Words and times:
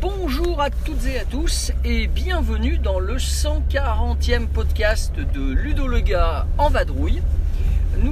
Bonjour 0.00 0.60
à 0.60 0.70
toutes 0.70 1.06
et 1.06 1.18
à 1.18 1.24
tous 1.24 1.72
et 1.84 2.06
bienvenue 2.06 2.78
dans 2.78 3.00
le 3.00 3.16
140e 3.16 4.46
podcast 4.46 5.12
de 5.16 5.52
Ludo 5.52 5.88
le 5.88 5.98
gars 5.98 6.46
en 6.56 6.70
vadrouille. 6.70 7.20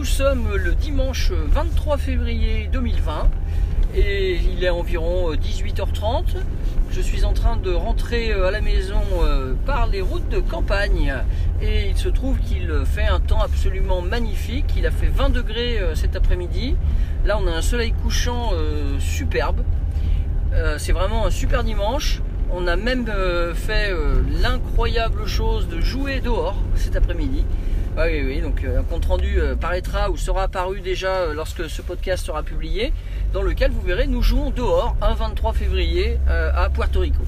Nous 0.05 0.11
sommes 0.11 0.55
le 0.55 0.75
dimanche 0.75 1.33
23 1.33 1.97
février 1.97 2.69
2020 2.71 3.31
et 3.97 4.35
il 4.37 4.63
est 4.63 4.69
environ 4.69 5.33
18h30. 5.33 6.37
Je 6.91 7.01
suis 7.01 7.25
en 7.25 7.33
train 7.33 7.57
de 7.57 7.73
rentrer 7.73 8.31
à 8.31 8.51
la 8.51 8.61
maison 8.61 9.01
euh, 9.23 9.55
par 9.65 9.87
les 9.87 10.03
routes 10.03 10.29
de 10.29 10.41
campagne 10.41 11.15
et 11.63 11.89
il 11.89 11.97
se 11.97 12.11
trouve 12.11 12.39
qu'il 12.41 12.71
fait 12.85 13.07
un 13.07 13.19
temps 13.19 13.41
absolument 13.41 14.03
magnifique. 14.03 14.75
Il 14.77 14.87
a 14.87 14.91
fait 14.91 15.07
20 15.07 15.31
degrés 15.31 15.79
euh, 15.79 15.95
cet 15.95 16.17
après-midi. 16.17 16.77
Là, 17.25 17.39
on 17.43 17.47
a 17.47 17.53
un 17.53 17.63
soleil 17.63 17.93
couchant 17.93 18.51
euh, 18.53 18.99
superbe. 19.01 19.63
C'est 20.77 20.93
vraiment 20.93 21.25
un 21.25 21.31
super 21.31 21.65
dimanche. 21.65 22.21
On 22.53 22.67
a 22.67 22.77
même 22.77 23.11
fait 23.55 23.93
l'incroyable 24.41 25.27
chose 25.27 25.67
de 25.67 25.81
jouer 25.81 26.21
dehors 26.21 26.57
cet 26.77 26.95
après-midi. 26.95 27.45
Ah 27.97 28.07
oui, 28.07 28.25
oui, 28.27 28.41
donc 28.41 28.65
un 28.65 28.83
compte 28.83 29.05
rendu 29.05 29.39
paraîtra 29.61 30.11
ou 30.11 30.17
sera 30.17 30.43
apparu 30.43 30.81
déjà 30.81 31.33
lorsque 31.33 31.71
ce 31.71 31.81
podcast 31.81 32.27
sera 32.27 32.43
publié 32.43 32.93
dans 33.33 33.41
lequel 33.41 33.71
vous 33.71 33.83
verrez 33.83 34.09
nous 34.09 34.21
jouons 34.21 34.51
dehors 34.51 34.97
un 35.01 35.15
23 35.15 35.53
février 35.53 36.19
euh, 36.29 36.51
à 36.57 36.71
Puerto 36.71 36.99
Rico. 36.99 37.23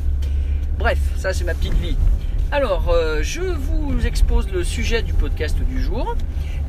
Bref, 0.76 0.98
ça 1.16 1.32
c'est 1.32 1.44
ma 1.44 1.54
petite 1.54 1.74
vie. 1.74 1.96
Alors, 2.50 2.88
euh, 2.88 3.20
je 3.22 3.42
vous 3.42 4.06
expose 4.06 4.50
le 4.50 4.64
sujet 4.64 5.02
du 5.02 5.12
podcast 5.12 5.56
du 5.56 5.80
jour. 5.80 6.16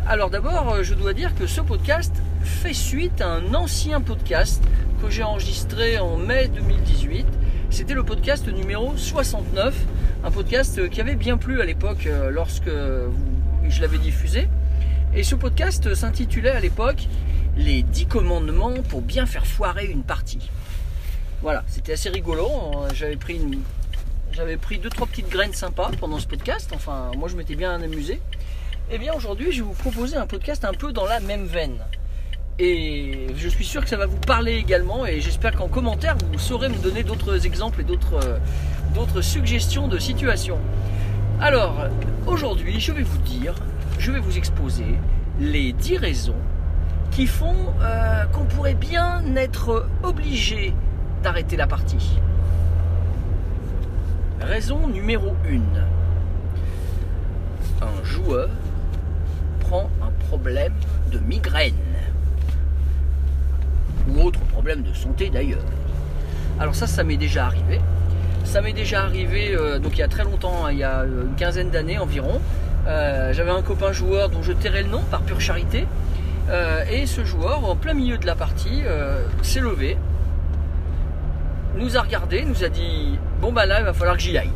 Alors 0.08 0.30
d'abord, 0.30 0.73
euh, 0.73 0.84
je 0.84 0.94
dois 0.94 1.14
dire 1.14 1.34
que 1.34 1.48
ce 1.48 1.62
podcast 1.62 2.16
fait 2.44 2.75
suite 2.75 3.20
à 3.22 3.30
un 3.30 3.56
ancien 3.56 4.00
podcast 4.00 4.64
que 5.02 5.09
j'ai 5.09 5.23
enregistré 5.23 5.98
en 5.98 6.18
mai 6.18 6.50
2018. 6.50 7.25
C'était 7.72 7.95
le 7.95 8.03
podcast 8.03 8.48
numéro 8.48 8.95
69, 8.95 9.75
un 10.23 10.30
podcast 10.30 10.88
qui 10.90 11.02
avait 11.02 11.16
bien 11.16 11.38
plu 11.38 11.62
à 11.62 11.66
l'époque 11.66 12.08
lorsque 12.30 12.70
je 13.70 13.82
l'avais 13.82 13.98
diffusé. 13.98 14.48
Et 15.16 15.23
ce 15.23 15.36
podcast 15.36 15.94
s'intitulait 15.94 16.52
à 16.52 16.60
l'époque 16.60 17.08
les 17.56 17.84
10 17.84 18.08
commandements 18.08 18.74
pour 18.90 19.02
bien 19.02 19.26
faire 19.26 19.48
foirer 19.48 19.86
une 19.86 20.04
partie. 20.04 20.50
Voilà, 21.42 21.64
c'était 21.68 21.94
assez 21.94 22.09
rigolo. 22.09 22.48
J'avais 22.94 23.16
pris 23.16 23.36
une, 23.36 23.62
j'avais 24.32 24.58
pris 24.58 24.80
deux 24.80 24.90
trois 24.90 25.08
petites 25.08 25.30
graines 25.30 25.54
sympas 25.54 25.92
pendant 26.00 26.20
ce 26.20 26.28
podcast. 26.28 26.72
Enfin, 26.74 27.12
moi 27.18 27.30
je 27.30 27.36
m'étais 27.36 27.56
bien 27.56 27.82
amusé. 27.82 28.14
Et 28.90 28.94
eh 28.94 28.98
bien 29.00 29.14
aujourd'hui, 29.14 29.52
je 29.52 29.58
vais 29.58 29.68
vous 29.68 29.74
proposer 29.74 30.16
un 30.16 30.28
podcast 30.28 30.64
un 30.64 30.74
peu 30.74 30.94
dans 30.94 31.06
la 31.06 31.20
même 31.20 31.46
veine. 31.46 31.78
Et 32.59 33.28
je 33.36 33.48
suis 33.48 33.66
sûr 33.66 33.84
que 33.84 33.90
ça 33.90 33.98
va 33.98 34.06
vous 34.06 34.20
parler 34.20 34.56
également. 34.56 35.06
Et 35.06 35.20
j'espère 35.22 35.56
qu'en 35.56 35.68
commentaire, 35.68 36.18
vous 36.31 36.40
saurez 36.40 36.70
me 36.70 36.78
donner 36.78 37.04
d'autres 37.04 37.46
exemples 37.46 37.81
et 37.81 37.84
d'autres, 37.84 38.40
d'autres 38.96 39.22
suggestions 39.22 39.88
de 39.88 40.00
situations. 40.00 40.59
Alors, 41.40 41.86
aujourd'hui, 42.26 42.80
je 42.80 42.92
vais 42.92 43.04
vous 43.04 43.20
dire, 43.20 43.54
je 44.00 44.12
vais 44.12 44.20
vous 44.20 44.40
exposer 44.40 44.96
les 45.40 45.72
10 45.72 45.98
raisons 45.98 46.42
qui 47.12 47.28
font 47.28 47.76
euh, 47.80 48.26
qu'on 48.26 48.46
pourrait 48.46 48.74
bien 48.74 49.24
être 49.36 49.88
obligé 50.02 50.74
d'arrêter 51.22 51.56
la 51.56 51.68
partie. 51.68 52.20
Raison 54.42 54.88
numéro 54.88 55.36
1. 57.81 57.86
Un 57.86 58.03
joueur 58.03 58.50
prend 59.59 59.92
un 60.02 60.09
problème 60.28 60.74
de 61.12 61.20
migraine 61.20 61.76
ou 64.09 64.22
autre 64.22 64.40
problème 64.40 64.81
de 64.81 64.94
santé 64.94 65.30
d'ailleurs. 65.30 65.66
Alors 66.59 66.74
ça, 66.74 66.88
ça 66.88 67.03
m'est 67.03 67.18
déjà 67.18 67.46
arrivé. 67.46 67.80
Ça 68.47 68.62
m'est 68.62 68.72
déjà 68.72 69.03
arrivé 69.03 69.53
euh, 69.53 69.78
donc 69.78 69.97
il 69.97 70.00
y 70.00 70.03
a 70.03 70.08
très 70.08 70.24
longtemps, 70.24 70.69
il 70.69 70.78
y 70.78 70.84
a 70.84 71.03
une 71.03 71.35
quinzaine 71.35 71.69
d'années 71.69 72.00
environ. 72.00 72.40
Euh, 72.88 73.34
j'avais 73.34 73.52
un 73.52 73.62
copain 73.62 73.91
joueur 73.91 74.30
dont 74.30 74.41
je 74.41 74.53
tairai 74.53 74.84
le 74.84 74.90
nom 74.90 75.02
par 75.12 75.22
pure 75.24 75.41
charité, 75.41 75.85
euh, 76.50 76.85
et 76.90 77.06
ce 77.06 77.25
joueur, 77.25 77.69
en 77.69 77.75
plein 77.75 77.94
milieu 77.94 78.18
de 78.18 78.25
la 78.25 78.35
partie, 78.35 78.84
euh, 78.85 79.25
s'est 79.41 79.59
levé, 79.59 79.97
nous 81.75 81.97
a 81.97 82.02
regardé, 82.02 82.46
nous 82.46 82.63
a 82.63 82.69
dit 82.69 83.19
Bon, 83.41 83.52
bah 83.52 83.66
là, 83.66 83.80
il 83.80 83.85
va 83.85 83.94
falloir 83.94 84.16
que 84.16 84.24
j'y 84.24 84.38
aille. 84.38 84.52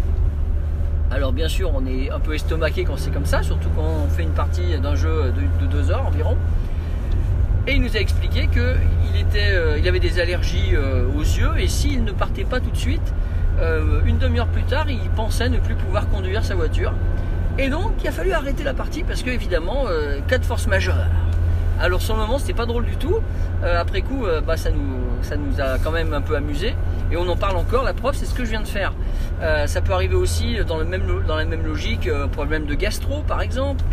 Alors, 1.11 1.33
bien 1.33 1.49
sûr, 1.49 1.71
on 1.75 1.85
est 1.85 2.09
un 2.09 2.21
peu 2.21 2.33
estomaqué 2.33 2.85
quand 2.85 2.97
c'est 2.97 3.11
comme 3.11 3.25
ça, 3.25 3.43
surtout 3.43 3.67
quand 3.75 3.83
on 4.05 4.09
fait 4.09 4.23
une 4.23 4.31
partie 4.31 4.79
d'un 4.79 4.95
jeu 4.95 5.33
de, 5.59 5.65
deux 5.65 5.91
heures 5.91 6.07
environ. 6.07 6.37
Et 7.67 7.73
il 7.73 7.81
nous 7.81 7.97
a 7.97 7.99
expliqué 7.99 8.47
qu'il 8.47 8.61
euh, 8.61 9.77
il 9.77 9.87
avait 9.87 9.99
des 9.99 10.19
allergies 10.19 10.73
aux 11.15 11.21
yeux 11.21 11.51
et 11.59 11.67
s'il 11.67 12.03
ne 12.05 12.11
partait 12.11 12.45
pas 12.45 12.59
tout 12.59 12.71
de 12.71 12.77
suite, 12.77 13.13
une 14.05 14.17
demi-heure 14.17 14.47
plus 14.47 14.63
tard, 14.63 14.89
il 14.89 15.09
pensait 15.15 15.49
ne 15.49 15.59
plus 15.59 15.75
pouvoir 15.75 16.09
conduire 16.09 16.43
sa 16.43 16.55
voiture. 16.55 16.93
Et 17.57 17.69
donc, 17.69 17.93
il 18.01 18.07
a 18.07 18.11
fallu 18.11 18.31
arrêter 18.31 18.63
la 18.63 18.73
partie 18.73 19.03
parce 19.03 19.21
que, 19.23 19.29
évidemment, 19.29 19.85
cas 20.27 20.37
de 20.37 20.45
force 20.45 20.67
majeure. 20.67 20.97
Alors 21.81 21.99
sur 21.99 22.13
le 22.13 22.21
moment 22.21 22.37
c'était 22.37 22.53
pas 22.53 22.67
drôle 22.67 22.85
du 22.85 22.95
tout. 22.95 23.15
Euh, 23.63 23.81
après 23.81 24.01
coup 24.01 24.25
euh, 24.25 24.39
bah, 24.39 24.55
ça, 24.55 24.69
nous, 24.69 25.61
a 25.61 25.79
quand 25.79 25.89
même 25.89 26.13
un 26.13 26.21
peu 26.21 26.35
amusé. 26.35 26.75
Et 27.11 27.17
on 27.17 27.27
en 27.27 27.35
parle 27.35 27.57
encore, 27.57 27.83
la 27.83 27.93
preuve 27.93 28.15
c'est 28.15 28.25
ce 28.25 28.35
que 28.35 28.45
je 28.45 28.51
viens 28.51 28.61
de 28.61 28.67
faire. 28.67 28.93
Euh, 29.41 29.65
ça 29.65 29.81
peut 29.81 29.91
arriver 29.91 30.13
aussi 30.13 30.57
dans, 30.67 30.77
la 30.77 30.85
même 30.85 31.65
logique, 31.65 32.07
problème 32.31 32.65
de 32.65 32.75
gastro 32.75 33.23
par 33.27 33.41
exemple. 33.41 33.83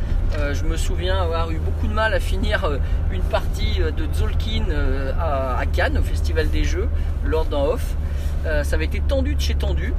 je 0.53 0.65
me 0.65 0.77
souviens 0.77 1.17
avoir 1.23 1.51
eu 1.51 1.57
beaucoup 1.57 1.87
de 1.87 1.95
mal 1.95 2.13
à 2.13 2.21
finir 2.21 2.71
une 3.11 3.23
partie 3.23 3.81
de 3.81 4.07
Zolkin 4.15 4.67
à, 5.19 5.65
Cannes, 5.73 5.97
au 5.97 6.03
Festival 6.03 6.51
des 6.51 6.65
Jeux, 6.65 6.89
lors 7.25 7.47
d'un 7.47 7.59
off. 7.59 7.97
Ça 8.45 8.75
avait 8.77 8.87
été 8.87 9.01
tendu 9.01 9.35
de 9.35 9.41
chez 9.41 9.55
tendu. 9.55 9.93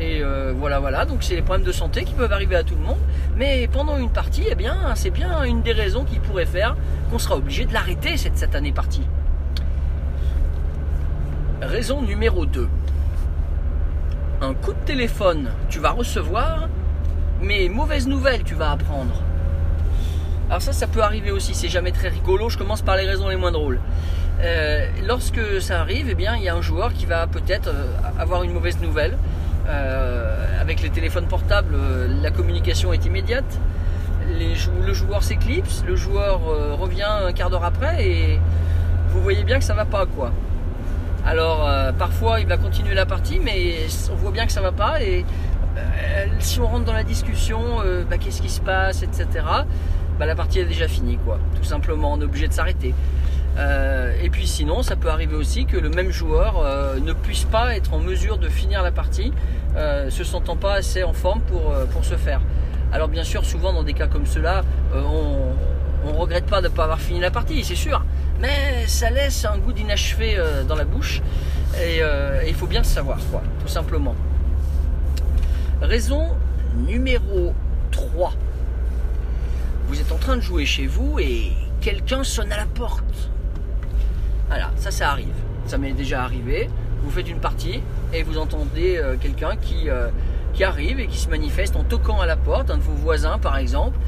Et 0.00 0.22
euh, 0.22 0.52
voilà, 0.56 0.80
voilà. 0.80 1.04
Donc 1.04 1.22
c'est 1.22 1.34
les 1.34 1.42
problèmes 1.42 1.66
de 1.66 1.72
santé 1.72 2.04
qui 2.04 2.14
peuvent 2.14 2.32
arriver 2.32 2.56
à 2.56 2.64
tout 2.64 2.74
le 2.74 2.82
monde. 2.82 2.98
Mais 3.36 3.68
pendant 3.68 3.96
une 3.96 4.10
partie, 4.10 4.44
eh 4.50 4.54
bien, 4.54 4.76
c'est 4.94 5.10
bien 5.10 5.42
une 5.44 5.62
des 5.62 5.72
raisons 5.72 6.04
qui 6.04 6.18
pourrait 6.18 6.46
faire 6.46 6.76
qu'on 7.10 7.18
sera 7.18 7.36
obligé 7.36 7.64
de 7.64 7.72
l'arrêter 7.72 8.16
cette 8.16 8.36
satanée 8.36 8.72
partie. 8.72 9.06
Raison 11.62 12.02
numéro 12.02 12.46
2. 12.46 12.68
Un 14.42 14.54
coup 14.54 14.72
de 14.72 14.84
téléphone, 14.84 15.48
tu 15.70 15.78
vas 15.78 15.92
recevoir, 15.92 16.68
mais 17.40 17.68
mauvaise 17.68 18.06
nouvelle, 18.06 18.42
tu 18.42 18.54
vas 18.54 18.72
apprendre. 18.72 19.22
Alors 20.50 20.60
ça, 20.60 20.72
ça 20.72 20.86
peut 20.86 21.02
arriver 21.02 21.30
aussi, 21.30 21.54
c'est 21.54 21.68
jamais 21.68 21.92
très 21.92 22.08
rigolo. 22.08 22.50
Je 22.50 22.58
commence 22.58 22.82
par 22.82 22.96
les 22.96 23.06
raisons 23.06 23.28
les 23.28 23.36
moins 23.36 23.52
drôles. 23.52 23.80
Euh, 24.44 24.86
lorsque 25.06 25.40
ça 25.60 25.80
arrive, 25.80 26.08
eh 26.10 26.14
bien, 26.14 26.36
il 26.36 26.42
y 26.42 26.48
a 26.48 26.54
un 26.54 26.60
joueur 26.60 26.92
qui 26.92 27.06
va 27.06 27.26
peut-être 27.26 27.68
euh, 27.68 27.86
avoir 28.18 28.42
une 28.42 28.52
mauvaise 28.52 28.78
nouvelle. 28.80 29.16
Euh, 29.66 30.60
avec 30.60 30.82
les 30.82 30.90
téléphones 30.90 31.26
portables, 31.26 31.74
la 32.22 32.30
communication 32.30 32.92
est 32.92 33.06
immédiate. 33.06 33.58
le 34.28 34.92
joueur 34.92 35.22
s'éclipse, 35.22 35.82
le 35.86 35.96
joueur 35.96 36.40
revient 36.78 37.06
un 37.26 37.32
quart 37.32 37.48
d'heure 37.48 37.64
après 37.64 38.06
et 38.06 38.40
vous 39.08 39.22
voyez 39.22 39.42
bien 39.42 39.58
que 39.58 39.64
ça 39.64 39.74
va 39.74 39.86
pas 39.86 40.04
quoi. 40.04 40.32
Alors 41.24 41.66
parfois 41.98 42.40
il 42.40 42.46
va 42.46 42.58
continuer 42.58 42.94
la 42.94 43.06
partie, 43.06 43.40
mais 43.42 43.76
on 44.12 44.16
voit 44.16 44.32
bien 44.32 44.44
que 44.44 44.52
ça 44.52 44.60
va 44.60 44.72
pas 44.72 45.02
et 45.02 45.24
si 46.40 46.60
on 46.60 46.66
rentre 46.66 46.84
dans 46.84 46.92
la 46.92 47.04
discussion, 47.04 47.60
bah, 48.08 48.18
qu'est-ce 48.18 48.42
qui 48.42 48.50
se 48.50 48.60
passe, 48.60 49.02
etc. 49.02 49.26
Bah, 50.18 50.26
la 50.26 50.34
partie 50.34 50.60
est 50.60 50.66
déjà 50.66 50.88
finie 50.88 51.18
quoi. 51.24 51.38
Tout 51.56 51.64
simplement, 51.64 52.12
on 52.12 52.20
est 52.20 52.24
obligé 52.24 52.48
de 52.48 52.52
s'arrêter. 52.52 52.94
Et 53.56 54.30
puis 54.30 54.46
sinon, 54.46 54.82
ça 54.82 54.96
peut 54.96 55.08
arriver 55.08 55.36
aussi 55.36 55.64
que 55.64 55.76
le 55.76 55.88
même 55.88 56.10
joueur 56.10 56.64
ne 57.00 57.12
puisse 57.12 57.44
pas 57.44 57.76
être 57.76 57.94
en 57.94 57.98
mesure 57.98 58.38
de 58.38 58.48
finir 58.48 58.82
la 58.82 58.90
partie 58.90 59.32
euh, 59.76 60.08
se 60.08 60.22
sentant 60.22 60.54
pas 60.54 60.74
assez 60.74 61.02
en 61.02 61.12
forme 61.12 61.40
pour, 61.40 61.72
euh, 61.72 61.84
pour 61.86 62.04
se 62.04 62.14
faire. 62.14 62.40
Alors 62.92 63.08
bien 63.08 63.24
sûr, 63.24 63.44
souvent 63.44 63.72
dans 63.72 63.82
des 63.82 63.92
cas 63.92 64.06
comme 64.06 64.24
cela, 64.24 64.62
euh, 64.94 65.02
on 66.04 66.12
ne 66.12 66.16
regrette 66.16 66.46
pas 66.46 66.60
de 66.60 66.68
ne 66.68 66.72
pas 66.72 66.84
avoir 66.84 67.00
fini 67.00 67.18
la 67.18 67.32
partie, 67.32 67.64
c'est 67.64 67.74
sûr, 67.74 68.04
mais 68.40 68.86
ça 68.86 69.10
laisse 69.10 69.44
un 69.44 69.58
goût 69.58 69.72
d'inachevé 69.72 70.38
dans 70.68 70.76
la 70.76 70.84
bouche 70.84 71.22
et 71.82 72.02
il 72.46 72.54
faut 72.54 72.66
bien 72.66 72.80
le 72.80 72.84
savoir, 72.84 73.18
quoi, 73.30 73.42
tout 73.60 73.68
simplement. 73.68 74.14
Raison 75.80 76.28
numéro 76.86 77.54
3. 77.90 78.32
Vous 79.88 80.00
êtes 80.00 80.12
en 80.12 80.18
train 80.18 80.36
de 80.36 80.42
jouer 80.42 80.66
chez 80.66 80.86
vous 80.86 81.18
et 81.18 81.52
quelqu'un 81.80 82.22
sonne 82.22 82.52
à 82.52 82.58
la 82.58 82.66
porte. 82.66 83.30
Voilà, 84.54 84.70
ça, 84.76 84.92
ça 84.92 85.10
arrive. 85.10 85.34
Ça 85.66 85.78
m'est 85.78 85.92
déjà 85.92 86.22
arrivé 86.22 86.70
vous 87.04 87.10
faites 87.10 87.28
une 87.28 87.38
partie 87.38 87.82
et 88.12 88.22
vous 88.22 88.38
entendez 88.38 88.96
euh, 88.96 89.16
quelqu'un 89.20 89.56
qui, 89.56 89.88
euh, 89.88 90.08
qui 90.54 90.64
arrive 90.64 91.00
et 91.00 91.06
qui 91.06 91.18
se 91.18 91.28
manifeste 91.28 91.76
en 91.76 91.84
toquant 91.84 92.20
à 92.20 92.26
la 92.26 92.36
porte, 92.36 92.70
un 92.70 92.78
de 92.78 92.82
vos 92.82 92.94
voisins 92.94 93.38
par 93.38 93.58
exemple. 93.58 93.98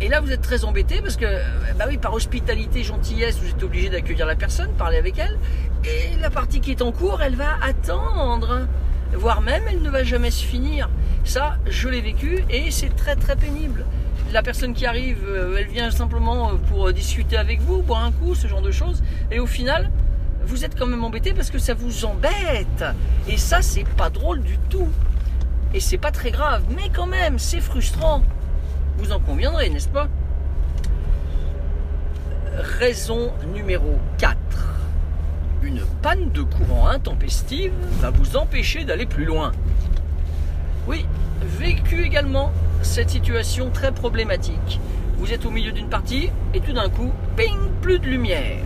Et 0.00 0.08
là, 0.08 0.20
vous 0.20 0.30
êtes 0.30 0.42
très 0.42 0.64
embêté 0.64 1.00
parce 1.00 1.16
que, 1.16 1.24
euh, 1.24 1.42
bah 1.78 1.86
oui, 1.88 1.96
par 1.96 2.12
hospitalité, 2.12 2.82
gentillesse, 2.82 3.38
vous 3.38 3.48
êtes 3.48 3.62
obligé 3.62 3.88
d'accueillir 3.88 4.26
la 4.26 4.34
personne, 4.34 4.70
parler 4.72 4.98
avec 4.98 5.18
elle. 5.18 5.38
Et 5.84 6.20
la 6.20 6.28
partie 6.28 6.60
qui 6.60 6.72
est 6.72 6.82
en 6.82 6.92
cours, 6.92 7.22
elle 7.22 7.36
va 7.36 7.56
attendre. 7.62 8.66
Voire 9.14 9.40
même, 9.40 9.62
elle 9.70 9.80
ne 9.80 9.88
va 9.88 10.02
jamais 10.02 10.30
se 10.30 10.44
finir. 10.44 10.90
Ça, 11.24 11.56
je 11.66 11.88
l'ai 11.88 12.00
vécu 12.00 12.44
et 12.50 12.70
c'est 12.70 12.94
très 12.94 13.16
très 13.16 13.36
pénible. 13.36 13.86
La 14.36 14.42
personne 14.42 14.74
qui 14.74 14.84
arrive, 14.84 15.24
euh, 15.26 15.56
elle 15.58 15.68
vient 15.68 15.90
simplement 15.90 16.50
euh, 16.50 16.56
pour 16.68 16.92
discuter 16.92 17.38
avec 17.38 17.62
vous, 17.62 17.80
boire 17.80 18.04
un 18.04 18.12
coup, 18.12 18.34
ce 18.34 18.46
genre 18.46 18.60
de 18.60 18.70
choses. 18.70 19.02
Et 19.30 19.40
au 19.40 19.46
final, 19.46 19.90
vous 20.44 20.62
êtes 20.62 20.78
quand 20.78 20.84
même 20.84 21.02
embêté 21.02 21.32
parce 21.32 21.48
que 21.48 21.58
ça 21.58 21.72
vous 21.72 22.04
embête. 22.04 22.84
Et 23.28 23.38
ça, 23.38 23.62
c'est 23.62 23.88
pas 23.96 24.10
drôle 24.10 24.42
du 24.42 24.58
tout. 24.68 24.90
Et 25.72 25.80
c'est 25.80 25.96
pas 25.96 26.10
très 26.10 26.32
grave, 26.32 26.64
mais 26.76 26.90
quand 26.94 27.06
même, 27.06 27.38
c'est 27.38 27.62
frustrant. 27.62 28.22
Vous 28.98 29.10
en 29.10 29.20
conviendrez, 29.20 29.70
n'est-ce 29.70 29.88
pas? 29.88 30.06
Raison 32.78 33.32
numéro 33.54 33.98
4. 34.18 34.36
Une 35.62 35.80
panne 36.02 36.30
de 36.32 36.42
courant 36.42 36.88
intempestive 36.88 37.72
va 38.02 38.10
vous 38.10 38.36
empêcher 38.36 38.84
d'aller 38.84 39.06
plus 39.06 39.24
loin. 39.24 39.52
Oui, 40.86 41.06
vécu 41.58 42.04
également 42.04 42.52
cette 42.82 43.10
situation 43.10 43.70
très 43.70 43.92
problématique. 43.92 44.80
Vous 45.18 45.32
êtes 45.32 45.46
au 45.46 45.50
milieu 45.50 45.72
d'une 45.72 45.88
partie 45.88 46.30
et 46.54 46.60
tout 46.60 46.72
d'un 46.72 46.88
coup, 46.88 47.10
ping, 47.36 47.54
plus 47.80 47.98
de 47.98 48.06
lumière. 48.06 48.62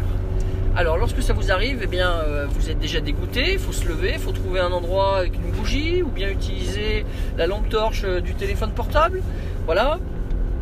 Alors 0.76 0.98
lorsque 0.98 1.22
ça 1.22 1.32
vous 1.32 1.50
arrive, 1.50 1.80
eh 1.82 1.86
bien 1.86 2.10
euh, 2.10 2.46
vous 2.48 2.70
êtes 2.70 2.78
déjà 2.78 3.00
dégoûté, 3.00 3.54
il 3.54 3.58
faut 3.58 3.72
se 3.72 3.88
lever, 3.88 4.12
il 4.14 4.20
faut 4.20 4.30
trouver 4.30 4.60
un 4.60 4.70
endroit 4.70 5.18
avec 5.18 5.34
une 5.34 5.50
bougie 5.50 6.02
ou 6.02 6.10
bien 6.10 6.28
utiliser 6.28 7.04
la 7.36 7.48
lampe 7.48 7.68
torche 7.68 8.02
euh, 8.04 8.20
du 8.20 8.34
téléphone 8.34 8.70
portable. 8.70 9.20
Voilà. 9.66 9.98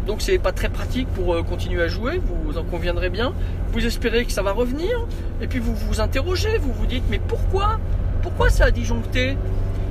Donc 0.06 0.22
c'est 0.22 0.38
pas 0.38 0.52
très 0.52 0.70
pratique 0.70 1.08
pour 1.08 1.34
euh, 1.34 1.42
continuer 1.42 1.82
à 1.82 1.88
jouer, 1.88 2.22
vous 2.44 2.56
en 2.56 2.64
conviendrez 2.64 3.10
bien. 3.10 3.34
Vous 3.72 3.84
espérez 3.84 4.24
que 4.24 4.32
ça 4.32 4.42
va 4.42 4.52
revenir 4.52 5.06
et 5.42 5.46
puis 5.46 5.58
vous 5.58 5.74
vous 5.74 6.00
interrogez, 6.00 6.56
vous 6.56 6.72
vous 6.72 6.86
dites 6.86 7.04
mais 7.10 7.18
pourquoi? 7.18 7.78
Pourquoi 8.22 8.48
ça 8.48 8.64
a 8.64 8.70
disjoncté? 8.70 9.36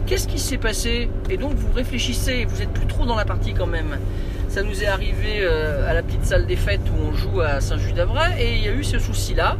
Qu'est-ce 0.08 0.28
qui 0.28 0.40
s'est 0.40 0.58
passé 0.58 1.10
Et 1.30 1.38
donc 1.38 1.54
vous 1.54 1.72
réfléchissez, 1.72 2.46
vous 2.46 2.62
êtes 2.62 2.72
plus 2.72 2.88
trop 2.88 3.06
dans 3.06 3.16
la 3.16 3.26
partie 3.26 3.54
quand 3.54 3.68
même. 3.68 3.98
Ça 4.50 4.64
nous 4.64 4.82
est 4.82 4.88
arrivé 4.88 5.46
à 5.46 5.94
la 5.94 6.02
petite 6.02 6.26
salle 6.26 6.46
des 6.48 6.56
fêtes 6.56 6.82
où 6.90 7.10
on 7.10 7.14
joue 7.14 7.42
à 7.42 7.60
Saint-Just-d'Avray 7.60 8.42
et 8.42 8.56
il 8.56 8.64
y 8.64 8.70
a 8.70 8.72
eu 8.72 8.84
ce 8.84 8.98
souci-là. 8.98 9.58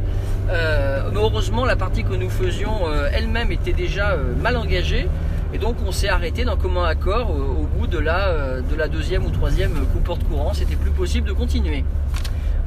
Euh, 0.50 1.10
mais 1.12 1.20
heureusement, 1.20 1.64
la 1.64 1.76
partie 1.76 2.04
que 2.04 2.14
nous 2.14 2.30
faisions 2.30 2.88
euh, 2.88 3.10
elle-même 3.12 3.52
était 3.52 3.72
déjà 3.72 4.12
euh, 4.12 4.34
mal 4.40 4.56
engagée. 4.56 5.08
Et 5.52 5.58
donc 5.58 5.76
on 5.86 5.92
s'est 5.92 6.08
arrêté 6.08 6.44
d'un 6.44 6.56
commun 6.56 6.84
accord 6.84 7.30
au 7.30 7.66
bout 7.78 7.86
de 7.86 7.98
la, 7.98 8.60
de 8.60 8.76
la 8.76 8.86
deuxième 8.86 9.24
ou 9.24 9.30
troisième 9.30 9.72
coupure 9.92 10.18
de 10.18 10.24
courant. 10.24 10.52
C'était 10.52 10.76
plus 10.76 10.90
possible 10.90 11.26
de 11.26 11.32
continuer. 11.32 11.84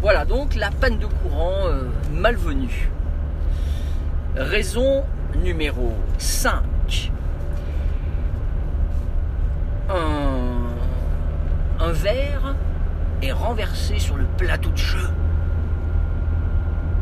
Voilà 0.01 0.25
donc 0.25 0.55
la 0.55 0.71
panne 0.71 0.97
de 0.97 1.05
courant 1.05 1.67
malvenue. 2.11 2.89
Raison 4.35 5.03
numéro 5.43 5.93
5. 6.17 6.63
Un, 11.79 11.91
verre 11.91 12.55
est 13.21 13.31
renversé 13.33 13.99
sur 13.99 14.15
le 14.15 14.23
plateau 14.37 14.69
de 14.69 14.77
jeu. 14.77 15.09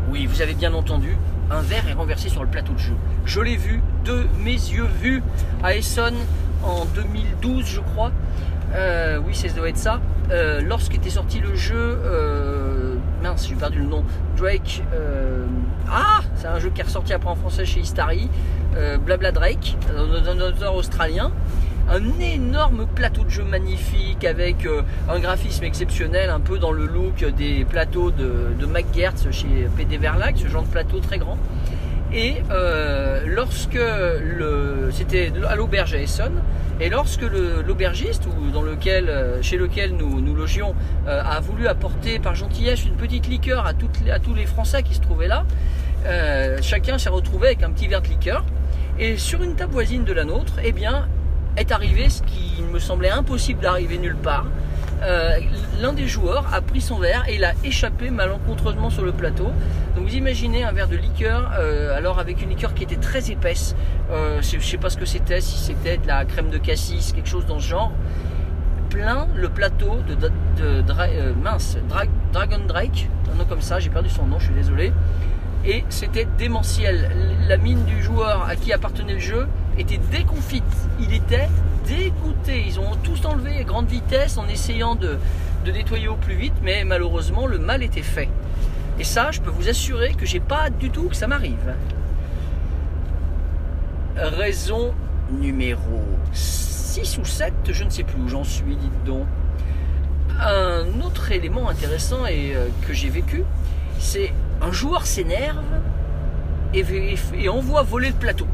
Oui, 0.10 0.26
vous 0.26 0.42
avez 0.42 0.56
bien 0.56 0.74
entendu, 0.74 1.16
un 1.52 1.62
verre 1.62 1.88
est 1.88 1.94
renversé 1.94 2.30
sur 2.30 2.42
le 2.42 2.50
plateau 2.50 2.74
de 2.74 2.80
jeu. 2.80 2.96
Je 3.26 3.40
l'ai 3.40 3.56
vu, 3.56 3.84
de 4.06 4.26
mes 4.40 4.54
yeux 4.54 4.88
vus, 5.02 5.22
à 5.64 5.76
Essonne 5.76 6.18
en 6.64 6.86
2012, 6.86 7.66
je 7.66 7.82
crois. 7.82 8.12
Euh, 8.74 9.20
oui, 9.26 9.36
ça 9.36 9.48
doit 9.50 9.70
être 9.70 9.78
ça. 9.78 10.00
Euh, 10.32 10.62
lorsqu'était 10.62 11.12
sorti 11.12 11.40
le 11.40 11.56
jeu, 11.56 11.76
euh, 12.04 12.96
mince, 13.22 13.48
j'ai 13.48 13.56
perdu 13.56 13.80
le 13.80 13.86
nom. 13.86 14.04
Drake. 14.38 14.84
ah, 15.92 16.22
c'est 16.36 16.48
un 16.48 16.60
jeu 16.60 16.72
qui 16.72 16.82
est 16.82 16.86
ressorti 16.86 17.14
après 17.14 17.30
en 17.30 17.36
français 17.36 17.66
chez 17.66 17.82
Istari. 17.82 18.30
Blabla 19.06 19.32
Drake, 19.32 19.78
un 19.96 20.40
auteur 20.40 20.76
australien 20.76 21.32
un 21.90 22.20
énorme 22.20 22.86
plateau 22.94 23.24
de 23.24 23.30
jeu 23.30 23.44
magnifique 23.44 24.24
avec 24.24 24.66
euh, 24.66 24.84
un 25.10 25.20
graphisme 25.20 25.64
exceptionnel, 25.64 26.30
un 26.30 26.40
peu 26.40 26.60
dans 26.60 26.72
le 26.72 26.86
look 26.86 27.26
des 27.36 27.66
plateaux 27.66 28.12
de, 28.12 28.54
de 28.60 28.66
McGertz 28.66 29.32
chez 29.32 29.68
PD 29.76 29.98
Verlag, 29.98 30.38
ce 30.38 30.48
genre 30.48 30.64
de 30.64 30.68
plateau 30.68 31.00
très 31.00 31.18
grand. 31.18 31.38
Et 32.14 32.36
euh, 32.52 33.24
lorsque 33.28 33.80
c'était 34.92 35.32
à 35.48 35.56
l'auberge 35.56 35.94
à 35.94 36.00
Essonne, 36.00 36.42
et 36.80 36.90
lorsque 36.90 37.26
l'aubergiste, 37.68 38.26
ou 38.26 38.52
dans 38.52 38.62
lequel, 38.62 39.10
euh, 39.10 39.42
chez 39.42 39.58
lequel 39.58 39.96
nous, 39.96 40.22
nous 40.22 40.36
logions, 40.36 40.76
a 41.08 41.40
voulu 41.40 41.68
apporter 41.68 42.20
par 42.20 42.36
gentillesse 42.36 42.86
une 42.86 42.96
petite 42.96 43.28
liqueur 43.28 43.66
à 43.66 43.74
tous 43.74 44.34
les 44.34 44.46
Français 44.46 44.84
qui 44.84 44.94
se 44.94 45.02
trouvaient 45.02 45.28
là, 45.28 45.46
chacun 46.62 46.98
s'est 46.98 47.10
retrouvé 47.10 47.48
avec 47.48 47.64
un 47.64 47.72
petit 47.72 47.88
verre 47.88 48.02
de 48.02 48.08
liqueur. 48.08 48.44
Et 49.00 49.18
sur 49.18 49.42
une 49.44 49.56
table 49.56 49.72
voisine 49.72 50.04
de 50.04 50.12
la 50.12 50.26
nôtre, 50.26 50.54
eh 50.64 50.72
bien, 50.72 51.08
est 51.60 51.72
arrivé 51.72 52.10
ce 52.10 52.22
qui 52.24 52.62
me 52.62 52.80
semblait 52.80 53.10
impossible 53.10 53.62
d'arriver 53.62 53.98
nulle 53.98 54.16
part. 54.16 54.46
Euh, 55.02 55.40
l'un 55.82 55.94
des 55.94 56.08
joueurs 56.08 56.46
a 56.54 56.62
pris 56.62 56.82
son 56.82 57.00
verre 57.00 57.24
et 57.30 57.38
l'a 57.38 57.54
échappé 57.64 58.10
malencontreusement 58.10 58.90
sur 58.90 59.04
le 59.04 59.12
plateau. 59.12 59.50
Donc 59.96 60.08
vous 60.08 60.16
imaginez 60.16 60.64
un 60.64 60.72
verre 60.72 60.90
de 60.90 60.98
liqueur, 60.98 61.52
euh, 61.58 61.96
alors 61.96 62.20
avec 62.20 62.42
une 62.42 62.50
liqueur 62.50 62.74
qui 62.74 62.84
était 62.84 62.98
très 62.98 63.32
épaisse. 63.32 63.76
Euh, 64.12 64.42
je 64.42 64.60
sais 64.60 64.78
pas 64.78 64.90
ce 64.90 64.98
que 64.98 65.06
c'était, 65.06 65.42
si 65.42 65.58
c'était 65.58 65.98
de 65.98 66.08
la 66.08 66.26
crème 66.26 66.50
de 66.50 66.58
cassis, 66.58 67.14
quelque 67.14 67.30
chose 67.30 67.46
dans 67.46 67.60
ce 67.60 67.68
genre. 67.68 67.92
Plein 68.90 69.28
le 69.36 69.50
plateau 69.50 69.98
de, 70.08 70.16
de, 70.16 71.34
mince, 71.42 71.78
Dragon 72.34 72.60
Drake, 72.68 73.08
un 73.32 73.38
nom 73.38 73.46
comme 73.46 73.62
ça, 73.62 73.80
j'ai 73.80 73.90
perdu 73.90 74.10
son 74.10 74.26
nom, 74.26 74.40
je 74.40 74.46
suis 74.46 74.56
désolé. 74.56 74.92
Et 75.66 75.84
c'était 75.90 76.28
démentiel. 76.38 77.10
La 77.48 77.58
mine 77.58 77.86
du 77.86 78.02
joueur 78.02 78.48
à 78.50 78.56
qui 78.56 78.74
appartenait 78.74 79.14
le 79.14 79.20
jeu 79.20 79.48
était 79.80 80.00
déconfite. 80.12 80.64
Il 81.00 81.14
était 81.14 81.50
dégoûté. 81.88 82.64
Ils 82.68 82.80
ont 82.80 82.96
tous 83.04 83.26
enlevé 83.26 83.58
à 83.58 83.64
grande 83.64 83.88
vitesse 83.88 84.38
en 84.38 84.48
essayant 84.48 84.96
de, 84.96 85.18
nettoyer 85.66 86.08
au 86.08 86.16
plus 86.16 86.36
vite, 86.36 86.54
mais 86.64 86.84
malheureusement 86.84 87.46
le 87.46 87.60
mal 87.60 87.84
était 87.84 88.02
fait. 88.02 88.30
Et 89.00 89.04
ça, 89.04 89.32
je 89.32 89.40
peux 89.40 89.52
vous 89.52 89.70
assurer 89.70 90.14
que 90.14 90.26
j'ai 90.26 90.40
pas 90.40 90.70
du 90.70 90.90
tout 90.90 91.10
que 91.10 91.16
ça 91.16 91.28
m'arrive. 91.28 91.76
Raison 94.16 94.94
numéro 95.32 96.04
6 96.34 97.20
ou 97.20 97.26
7, 97.26 97.54
je 97.72 97.84
ne 97.84 97.90
sais 97.90 98.04
plus 98.04 98.22
où 98.22 98.28
j'en 98.28 98.44
suis, 98.44 98.76
dites 98.76 99.04
donc. 99.06 99.28
Un 100.42 101.02
autre 101.02 101.32
élément 101.32 101.70
intéressant 101.70 102.26
et 102.26 102.56
euh, 102.56 102.68
que 102.88 102.94
j'ai 102.94 103.10
vécu, 103.10 103.44
c'est 104.00 104.34
un 104.62 104.72
joueur 104.72 105.06
s'énerve 105.06 105.64
et 106.74 107.50
envoie 107.50 107.84
voler 107.84 108.10
le 108.10 108.16
plateau. 108.16 108.48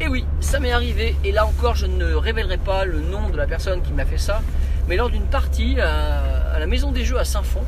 Et 0.00 0.08
oui, 0.08 0.24
ça 0.40 0.58
m'est 0.58 0.72
arrivé, 0.72 1.14
et 1.24 1.30
là 1.30 1.46
encore, 1.46 1.76
je 1.76 1.86
ne 1.86 2.14
révélerai 2.14 2.56
pas 2.56 2.84
le 2.84 3.00
nom 3.00 3.28
de 3.30 3.36
la 3.36 3.46
personne 3.46 3.80
qui 3.80 3.92
m'a 3.92 4.04
fait 4.04 4.18
ça, 4.18 4.42
mais 4.88 4.96
lors 4.96 5.08
d'une 5.08 5.26
partie 5.26 5.80
à, 5.80 6.58
la 6.58 6.66
maison 6.66 6.90
des 6.90 7.04
jeux 7.04 7.18
à 7.18 7.24
Saint-Fond, 7.24 7.62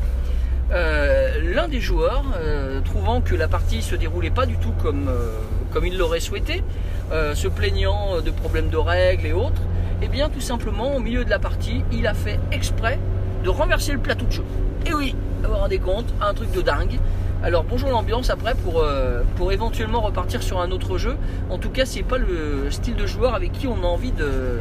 euh, 0.73 1.55
l'un 1.55 1.69
des 1.69 1.81
joueurs, 1.81 2.25
euh, 2.39 2.81
trouvant 2.81 3.21
que 3.21 3.37
la 3.37 3.47
partie 3.47 3.81
se 3.81 3.95
déroulait 3.95 4.31
pas 4.31 4.45
du 4.45 4.57
tout 4.57 4.73
comme, 4.83 5.09
euh, 5.09 5.39
il 5.85 5.97
l'aurait 5.99 6.21
souhaité, 6.21 6.65
se 7.13 7.47
plaignant 7.47 8.21
de 8.23 8.31
problèmes 8.31 8.71
de 8.71 8.79
règles 8.79 9.27
et 9.27 9.33
autres, 9.33 9.61
et 10.01 10.07
eh 10.07 10.09
bien 10.09 10.29
tout 10.31 10.41
simplement 10.41 10.97
au 10.97 11.01
milieu 11.01 11.25
de 11.25 11.31
la 11.31 11.39
partie, 11.39 11.85
il 11.93 12.07
a 12.07 12.15
fait 12.15 12.41
exprès 12.51 12.99
de 13.45 13.51
renverser 13.51 13.93
le 13.93 13.99
plateau 13.99 14.25
de 14.25 14.33
jeu. 14.33 14.45
Et 14.87 14.95
oui, 14.95 15.15
vous 15.43 15.49
vous 15.51 15.55
rendez 15.55 15.79
compte, 15.79 16.07
un 16.21 16.33
truc 16.33 16.51
de 16.53 16.63
dingue. 16.63 16.99
Alors 17.47 17.63
bonjour 17.63 17.91
l'ambiance 17.91 18.29
après 18.29 18.57
pour, 18.57 18.81
euh, 18.81 19.23
pour 19.37 19.53
éventuellement 19.53 20.01
repartir 20.01 20.43
sur 20.43 20.61
un 20.61 20.73
autre 20.73 20.99
jeu. 20.99 21.17
En 21.49 21.59
tout 21.59 21.71
cas, 21.71 21.87
c'est 21.87 22.03
pas 22.03 22.19
le 22.19 22.73
style 22.73 22.97
de 22.97 23.07
joueur 23.07 23.37
avec 23.37 23.53
qui 23.53 23.69
on 23.69 23.85
a 23.85 23.87
envie 23.87 24.11
de, 24.11 24.59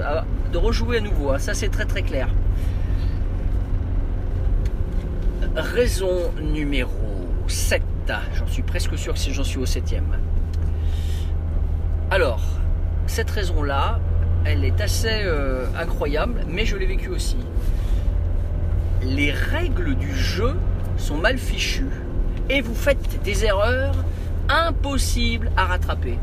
rejouer 0.54 0.98
à 0.98 1.02
nouveau. 1.02 1.32
Hein. 1.32 1.40
Ça 1.40 1.56
c'est 1.56 1.70
très 1.70 1.86
très 1.86 2.04
clair. 2.04 2.30
Raison 5.56 6.32
numéro 6.40 6.92
7. 7.48 7.82
J'en 8.36 8.46
suis 8.46 8.62
presque 8.62 8.96
sûr 9.00 9.16
que 9.16 9.20
j'en 9.20 9.44
suis 9.44 9.58
au 9.58 9.66
septième. 9.66 10.20
Alors, 12.12 12.44
cette 13.08 13.32
raison-là, 13.32 14.00
elle 14.46 14.64
est 14.64 14.80
assez 14.80 15.24
euh, 15.24 15.66
incroyable, 15.76 16.46
mais 16.48 16.66
je 16.66 16.78
l'ai 16.78 16.86
vécue 16.86 17.10
aussi. 17.10 17.38
Les 19.02 19.32
règles 19.32 19.96
du 19.96 20.14
jeu 20.14 20.54
sont 20.98 21.18
mal 21.18 21.40
fichues 21.40 22.05
et 22.50 22.62
vous 22.62 22.76
faites 22.76 23.22
des 23.24 23.46
erreurs 23.46 23.96
impossibles 24.50 25.52
à 25.58 25.66
rattraper. 25.66 26.18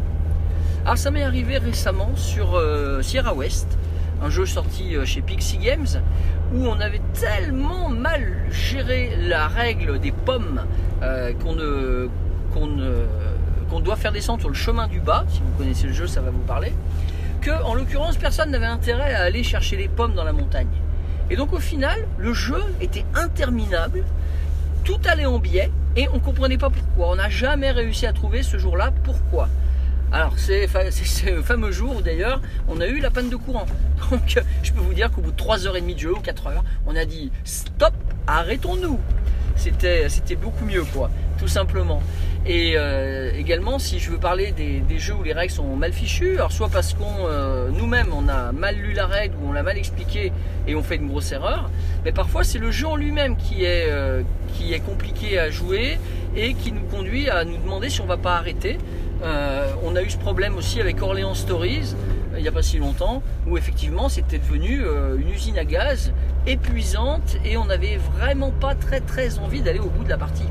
Alors 0.84 0.98
ça 0.98 1.10
m'est 1.10 1.22
arrivé 1.22 1.58
récemment 1.58 2.10
sur 2.16 2.54
euh, 2.54 3.02
Sierra 3.02 3.34
West, 3.34 3.78
un 4.22 4.30
jeu 4.30 4.46
sorti 4.46 4.96
euh, 4.96 5.04
chez 5.04 5.22
Pixie 5.22 5.58
Games, 5.58 5.86
où 6.54 6.66
on 6.66 6.80
avait 6.80 7.00
tellement 7.14 7.88
mal 7.88 8.32
géré 8.50 9.12
la 9.20 9.48
règle 9.48 9.98
des 9.98 10.12
pommes 10.12 10.64
euh, 11.02 11.32
qu'on 11.34 11.56
qu'on 13.70 13.80
doit 13.80 13.96
faire 13.96 14.12
descendre 14.12 14.40
sur 14.40 14.50
le 14.50 14.54
chemin 14.54 14.86
du 14.86 15.00
bas, 15.00 15.24
si 15.28 15.40
vous 15.40 15.56
connaissez 15.56 15.86
le 15.86 15.94
jeu 15.94 16.06
ça 16.06 16.20
va 16.20 16.30
vous 16.30 16.40
parler, 16.40 16.74
que 17.40 17.50
en 17.64 17.74
l'occurrence 17.74 18.18
personne 18.18 18.50
n'avait 18.50 18.66
intérêt 18.66 19.14
à 19.14 19.22
aller 19.22 19.42
chercher 19.42 19.76
les 19.76 19.88
pommes 19.88 20.14
dans 20.14 20.24
la 20.24 20.34
montagne. 20.34 20.68
Et 21.30 21.36
donc 21.36 21.54
au 21.54 21.58
final, 21.58 22.06
le 22.18 22.34
jeu 22.34 22.62
était 22.80 23.06
interminable, 23.14 24.04
tout 24.84 25.00
allait 25.06 25.24
en 25.24 25.38
biais 25.38 25.70
et 25.96 26.08
on 26.08 26.14
ne 26.14 26.20
comprenait 26.20 26.58
pas 26.58 26.70
pourquoi. 26.70 27.10
On 27.10 27.16
n'a 27.16 27.28
jamais 27.28 27.70
réussi 27.70 28.06
à 28.06 28.12
trouver 28.12 28.42
ce 28.42 28.58
jour-là 28.58 28.92
pourquoi. 29.04 29.48
Alors 30.12 30.34
c'est 30.36 30.66
ce 30.66 31.40
fameux 31.42 31.72
jour 31.72 32.02
d'ailleurs, 32.02 32.42
on 32.68 32.80
a 32.80 32.86
eu 32.86 33.00
la 33.00 33.10
panne 33.10 33.30
de 33.30 33.36
courant. 33.36 33.66
Donc 34.10 34.38
je 34.62 34.72
peux 34.72 34.80
vous 34.80 34.94
dire 34.94 35.10
qu'au 35.10 35.22
bout 35.22 35.32
de 35.32 35.36
3h30 35.36 35.94
de 35.94 35.98
jeu 35.98 36.12
ou 36.12 36.20
4h, 36.20 36.62
on 36.86 36.94
a 36.96 37.04
dit 37.04 37.32
stop, 37.44 37.94
arrêtons-nous. 38.26 39.00
C'était 39.56 40.36
beaucoup 40.36 40.64
mieux 40.64 40.84
quoi, 40.84 41.10
tout 41.38 41.48
simplement. 41.48 42.02
Et 42.44 42.74
euh, 42.76 43.30
également, 43.38 43.78
si 43.78 44.00
je 44.00 44.10
veux 44.10 44.18
parler 44.18 44.50
des, 44.50 44.82
jeux 44.98 45.14
où 45.14 45.22
les 45.22 45.32
règles 45.32 45.52
sont 45.52 45.76
mal 45.76 45.92
fichues, 45.92 46.34
alors 46.34 46.50
soit 46.50 46.68
parce 46.68 46.94
qu'on 46.94 47.26
euh, 47.26 47.68
nous-mêmes 47.70 48.12
on 48.12 48.28
a 48.28 48.52
mal 48.52 48.76
lu 48.76 48.92
la 48.92 49.06
règle 49.06 49.34
ou 49.40 49.48
on 49.48 49.52
l'a 49.52 49.62
mal 49.62 49.78
expliqué 49.78 50.32
et 50.66 50.74
on 50.74 50.82
fait 50.82 50.96
une 50.96 51.08
grosse 51.08 51.32
erreur, 51.32 51.70
mais 52.04 52.12
parfois 52.12 52.44
c'est 52.44 52.58
le 52.58 52.70
jeu 52.70 52.86
en 52.86 52.96
lui-même 52.96 53.36
qui 53.36 53.64
est 53.64 53.86
euh, 53.88 54.22
qui 54.54 54.74
est 54.74 54.80
compliqué 54.80 55.38
à 55.38 55.50
jouer 55.50 55.98
et 56.36 56.54
qui 56.54 56.72
nous 56.72 56.82
conduit 56.82 57.30
à 57.30 57.44
nous 57.44 57.56
demander 57.56 57.88
si 57.88 58.00
on 58.00 58.06
va 58.06 58.16
pas 58.16 58.36
arrêter. 58.36 58.78
on 59.84 59.96
a 59.96 60.02
eu 60.02 60.10
ce 60.10 60.18
problème 60.18 60.56
aussi 60.56 60.80
avec 60.80 61.00
Orléans 61.00 61.34
Stories 61.34 61.94
il 62.36 62.42
n'y 62.42 62.48
a 62.48 62.52
pas 62.52 62.62
si 62.62 62.78
longtemps, 62.78 63.22
où 63.46 63.56
effectivement 63.56 64.08
c'était 64.08 64.38
devenu 64.38 64.82
une 65.18 65.30
usine 65.30 65.58
à 65.58 65.64
gaz 65.64 66.12
épuisante 66.46 67.36
et 67.44 67.56
on 67.56 67.66
n'avait 67.66 67.98
vraiment 67.98 68.50
pas 68.50 68.74
très 68.74 69.00
très 69.00 69.38
envie 69.38 69.60
d'aller 69.60 69.80
au 69.80 69.90
bout 69.90 70.04
de 70.04 70.08
la 70.08 70.18
partie 70.18 70.48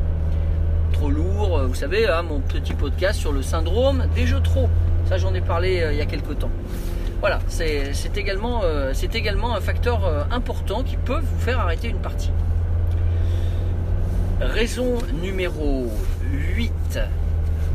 lourd. 1.10 1.62
Vous 1.68 1.76
savez, 1.76 2.08
hein, 2.08 2.22
mon 2.22 2.40
petit 2.40 2.74
podcast 2.74 3.20
sur 3.20 3.32
le 3.32 3.42
syndrome 3.42 4.06
des 4.16 4.28
jeux 4.28 4.42
trop. 4.42 4.70
Ça, 5.06 5.18
j'en 5.18 5.34
ai 5.34 5.42
parlé 5.42 5.82
euh, 5.82 5.94
il 5.94 5.98
y 5.98 6.02
a 6.02 6.06
quelques 6.06 6.40
temps. 6.40 6.52
Voilà, 7.20 7.40
c'est 7.48 7.94
également, 8.16 8.62
euh, 8.64 8.94
également 9.14 9.56
un 9.56 9.62
facteur 9.62 10.06
euh, 10.06 10.24
important 10.32 10.84
qui 10.84 10.98
peut 10.98 11.20
vous 11.20 11.40
faire 11.40 11.60
arrêter 11.60 11.88
une 11.88 12.00
partie. 12.00 12.32
Raison 14.40 14.98
numéro 15.22 15.92
8. 16.32 17.00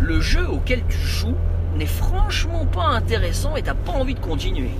Le 0.00 0.21
jeu 0.21 0.49
auquel 0.49 0.83
tu 0.88 0.99
joues 0.99 1.37
n'est 1.76 1.87
franchement 1.87 2.66
pas 2.66 2.87
intéressant 2.87 3.54
et 3.54 3.62
t'as 3.62 3.75
pas 3.75 3.92
envie 3.92 4.14
de 4.14 4.21
continuer. 4.21 4.71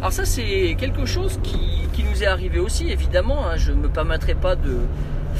Alors 0.00 0.12
ça 0.12 0.24
c'est 0.24 0.76
quelque 0.78 1.06
chose 1.06 1.40
qui, 1.42 1.58
nous 2.04 2.22
est 2.22 2.26
arrivé 2.26 2.58
aussi 2.58 2.90
évidemment. 2.90 3.48
Hein. 3.48 3.56
je 3.56 3.72
ne 3.72 3.78
me 3.78 3.88
permettrai 3.88 4.34
pas 4.34 4.54
de, 4.54 4.78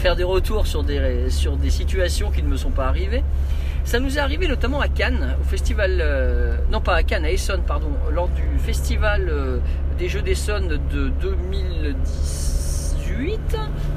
faire 0.05 0.17
des 0.17 0.23
retours 0.23 0.67
sur 0.67 0.83
des, 0.83 1.31
sur 1.31 1.57
des 1.57 1.71
situations 1.71 2.31
qui 2.31 2.43
ne 2.43 2.49
me 2.49 2.59
sont 2.59 2.69
pas 2.69 2.89
arrivées. 2.89 3.25
Ça 3.85 4.01
nous 4.01 4.19
est 4.19 4.21
arrivé 4.21 4.47
notamment 4.47 4.81
à 4.81 4.89
Cannes, 4.89 5.35
au 5.41 5.45
festival, 5.45 5.97
euh, 5.99 6.59
non 6.71 6.83
pas 6.83 6.97
à 6.97 7.03
Cannes, 7.03 7.25
à 7.25 7.31
Essonne, 7.31 7.63
pardon, 7.67 7.89
lors 8.13 8.29
du 8.29 8.43
festival 8.59 9.31
euh, 9.31 9.61
des 9.97 10.11
Jeux 10.11 10.21
d'Essonne 10.21 10.69
de 10.69 11.09
2018, 11.09 13.57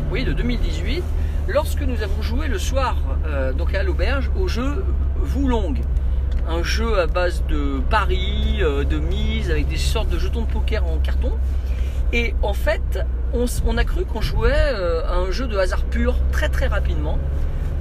oui, 0.09 0.23
de 0.23 0.31
2018, 0.31 1.03
lorsque 1.49 1.81
nous 1.81 2.01
avons 2.01 2.21
joué 2.21 2.47
le 2.47 2.57
soir, 2.57 2.95
euh, 3.25 3.51
donc 3.51 3.75
à 3.75 3.83
l'auberge, 3.83 4.31
au 4.39 4.47
jeu 4.47 4.85
Voulong. 5.17 5.73
Un 6.47 6.63
jeu 6.63 7.01
à 7.01 7.07
base 7.07 7.43
de 7.49 7.81
paris, 7.89 8.61
de 8.61 8.97
mise, 8.97 9.51
avec 9.51 9.67
des 9.67 9.75
sortes 9.75 10.07
de 10.07 10.17
jetons 10.17 10.43
de 10.43 10.47
poker 10.47 10.85
en 10.85 10.99
carton. 10.99 11.33
Et 12.13 12.33
en 12.41 12.53
fait, 12.53 12.99
on, 13.33 13.77
a 13.77 13.83
cru 13.83 14.05
qu'on 14.05 14.21
jouait 14.21 14.51
euh, 14.53 15.01
un 15.09 15.31
jeu 15.31 15.47
de 15.47 15.57
hasard 15.57 15.83
pur 15.83 16.15
très 16.31 16.49
très 16.49 16.67
rapidement. 16.67 17.17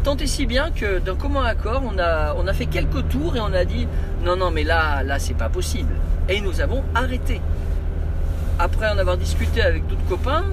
Tant 0.02 0.16
et 0.16 0.26
si 0.26 0.47
bien 0.47 0.71
que 0.71 0.99
d'un 0.99 1.14
commun 1.14 1.45
accord, 1.45 1.83
on 1.85 1.99
a, 1.99 2.35
on 2.35 2.47
a 2.47 2.52
fait 2.52 2.66
quelques 2.66 3.09
tours 3.09 3.37
et 3.37 3.40
on 3.40 3.52
a 3.52 3.64
dit 3.64 3.87
non, 4.25 4.37
non, 4.37 4.50
mais 4.50 4.64
là, 4.64 5.02
là, 5.02 5.18
c'est 5.18 5.35
pas 5.35 5.49
possible. 5.49 5.92
Et 6.28 6.40
nous 6.40 6.61
avons 6.61 6.83
arrêté 6.95 7.40
après 8.59 8.89
en 8.89 8.99
avoir 8.99 9.17
discuté 9.17 9.63
avec 9.63 9.87
d'autres 9.87 10.07
copains, 10.09 10.45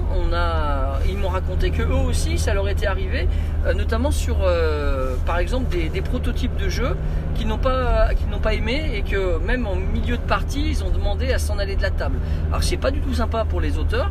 ils 1.08 1.16
m'ont 1.16 1.28
raconté 1.28 1.70
que 1.70 1.82
eux 1.82 1.94
aussi, 1.94 2.38
ça 2.38 2.54
leur 2.54 2.68
était 2.68 2.86
arrivé, 2.86 3.28
euh, 3.66 3.74
notamment 3.74 4.10
sur, 4.10 4.38
euh, 4.42 5.14
par 5.26 5.38
exemple, 5.38 5.66
des, 5.68 6.00
prototypes 6.02 6.56
de 6.56 6.68
jeux 6.68 6.96
qu'ils 7.34 7.46
n'ont 7.46 7.58
pas, 7.58 8.10
n'ont 8.30 8.40
pas 8.40 8.54
aimé 8.54 8.90
et 8.94 9.02
que 9.02 9.38
même 9.38 9.66
en 9.66 9.76
milieu 9.76 10.16
de 10.16 10.22
partie, 10.22 10.68
ils 10.68 10.84
ont 10.84 10.90
demandé 10.90 11.32
à 11.32 11.38
s'en 11.38 11.58
aller 11.58 11.76
de 11.76 11.82
la 11.82 11.90
table. 11.90 12.18
Alors 12.48 12.62
c'est 12.62 12.76
pas 12.76 12.90
du 12.90 13.00
tout 13.00 13.14
sympa 13.14 13.44
pour 13.44 13.60
les 13.60 13.78
auteurs, 13.78 14.10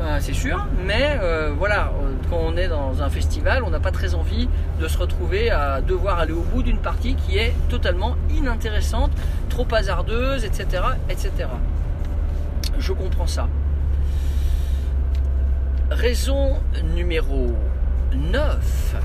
euh, 0.00 0.18
c'est 0.20 0.34
sûr, 0.34 0.66
mais 0.86 1.18
voilà, 1.58 1.92
quand 2.30 2.38
on 2.38 2.56
est 2.56 2.68
dans 2.68 3.02
un 3.02 3.08
festival, 3.08 3.62
on 3.64 3.70
n'a 3.70 3.80
pas 3.80 3.92
très 3.92 4.14
envie 4.14 4.48
de 4.80 4.88
se 4.88 4.98
retrouver 4.98 5.50
à 5.50 5.80
devoir 5.80 6.20
aller 6.20 6.32
au 6.32 6.42
bout 6.42 6.62
d'une 6.62 6.78
partie 6.78 7.14
qui 7.14 7.38
est 7.38 7.54
totalement 7.68 8.16
inintéressante, 8.36 9.10
trop 9.48 9.66
hasardeuse, 9.72 10.44
etc., 10.44 10.82
etc 11.08 11.46
je 12.78 12.92
comprends 12.92 13.26
ça. 13.26 13.48
Raison 15.90 16.60
numéro 16.94 17.54
9. 18.14 18.96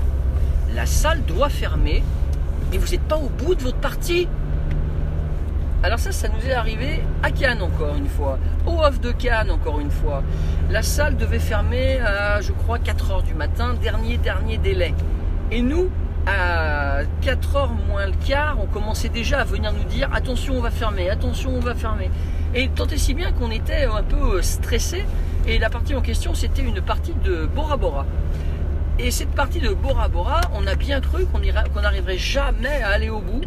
La 0.74 0.86
salle 0.86 1.22
doit 1.24 1.48
fermer 1.48 2.02
et 2.72 2.78
vous 2.78 2.90
n'êtes 2.90 3.02
pas 3.02 3.16
au 3.16 3.28
bout 3.28 3.54
de 3.54 3.62
votre 3.62 3.78
partie. 3.78 4.28
Alors 5.82 5.98
ça, 5.98 6.12
ça 6.12 6.28
nous 6.28 6.48
est 6.48 6.52
arrivé 6.52 7.02
à 7.22 7.30
Cannes 7.30 7.60
encore 7.60 7.96
une 7.96 8.06
fois, 8.06 8.38
au 8.66 8.78
off 8.78 9.00
de 9.00 9.10
Cannes 9.10 9.50
encore 9.50 9.80
une 9.80 9.90
fois. 9.90 10.22
La 10.70 10.82
salle 10.82 11.16
devait 11.16 11.40
fermer 11.40 12.00
à, 12.00 12.40
je 12.40 12.52
crois, 12.52 12.78
4h 12.78 13.24
du 13.24 13.34
matin, 13.34 13.74
dernier, 13.74 14.16
dernier 14.16 14.58
délai. 14.58 14.94
Et 15.50 15.60
nous, 15.60 15.90
à 16.26 17.02
4h 17.22 17.70
moins 17.88 18.06
le 18.06 18.12
quart, 18.26 18.58
on 18.60 18.66
commençait 18.66 19.08
déjà 19.08 19.40
à 19.40 19.44
venir 19.44 19.72
nous 19.72 19.84
dire, 19.84 20.08
attention, 20.12 20.54
on 20.56 20.60
va 20.60 20.70
fermer, 20.70 21.10
attention, 21.10 21.54
on 21.54 21.60
va 21.60 21.74
fermer. 21.74 22.10
Et 22.54 22.68
tant 22.68 22.86
et 22.86 22.98
si 22.98 23.14
bien 23.14 23.32
qu'on 23.32 23.50
était 23.50 23.84
un 23.84 24.02
peu 24.02 24.42
stressé. 24.42 25.04
Et 25.46 25.58
la 25.58 25.70
partie 25.70 25.94
en 25.94 26.00
question, 26.00 26.34
c'était 26.34 26.62
une 26.62 26.80
partie 26.80 27.14
de 27.24 27.46
Bora 27.46 27.76
Bora. 27.76 28.06
Et 28.98 29.10
cette 29.10 29.30
partie 29.30 29.58
de 29.58 29.70
Bora 29.70 30.08
Bora, 30.08 30.40
on 30.54 30.66
a 30.66 30.74
bien 30.74 31.00
cru 31.00 31.26
qu'on 31.26 31.40
n'arriverait 31.80 32.18
jamais 32.18 32.82
à 32.82 32.90
aller 32.90 33.08
au 33.10 33.20
bout 33.20 33.42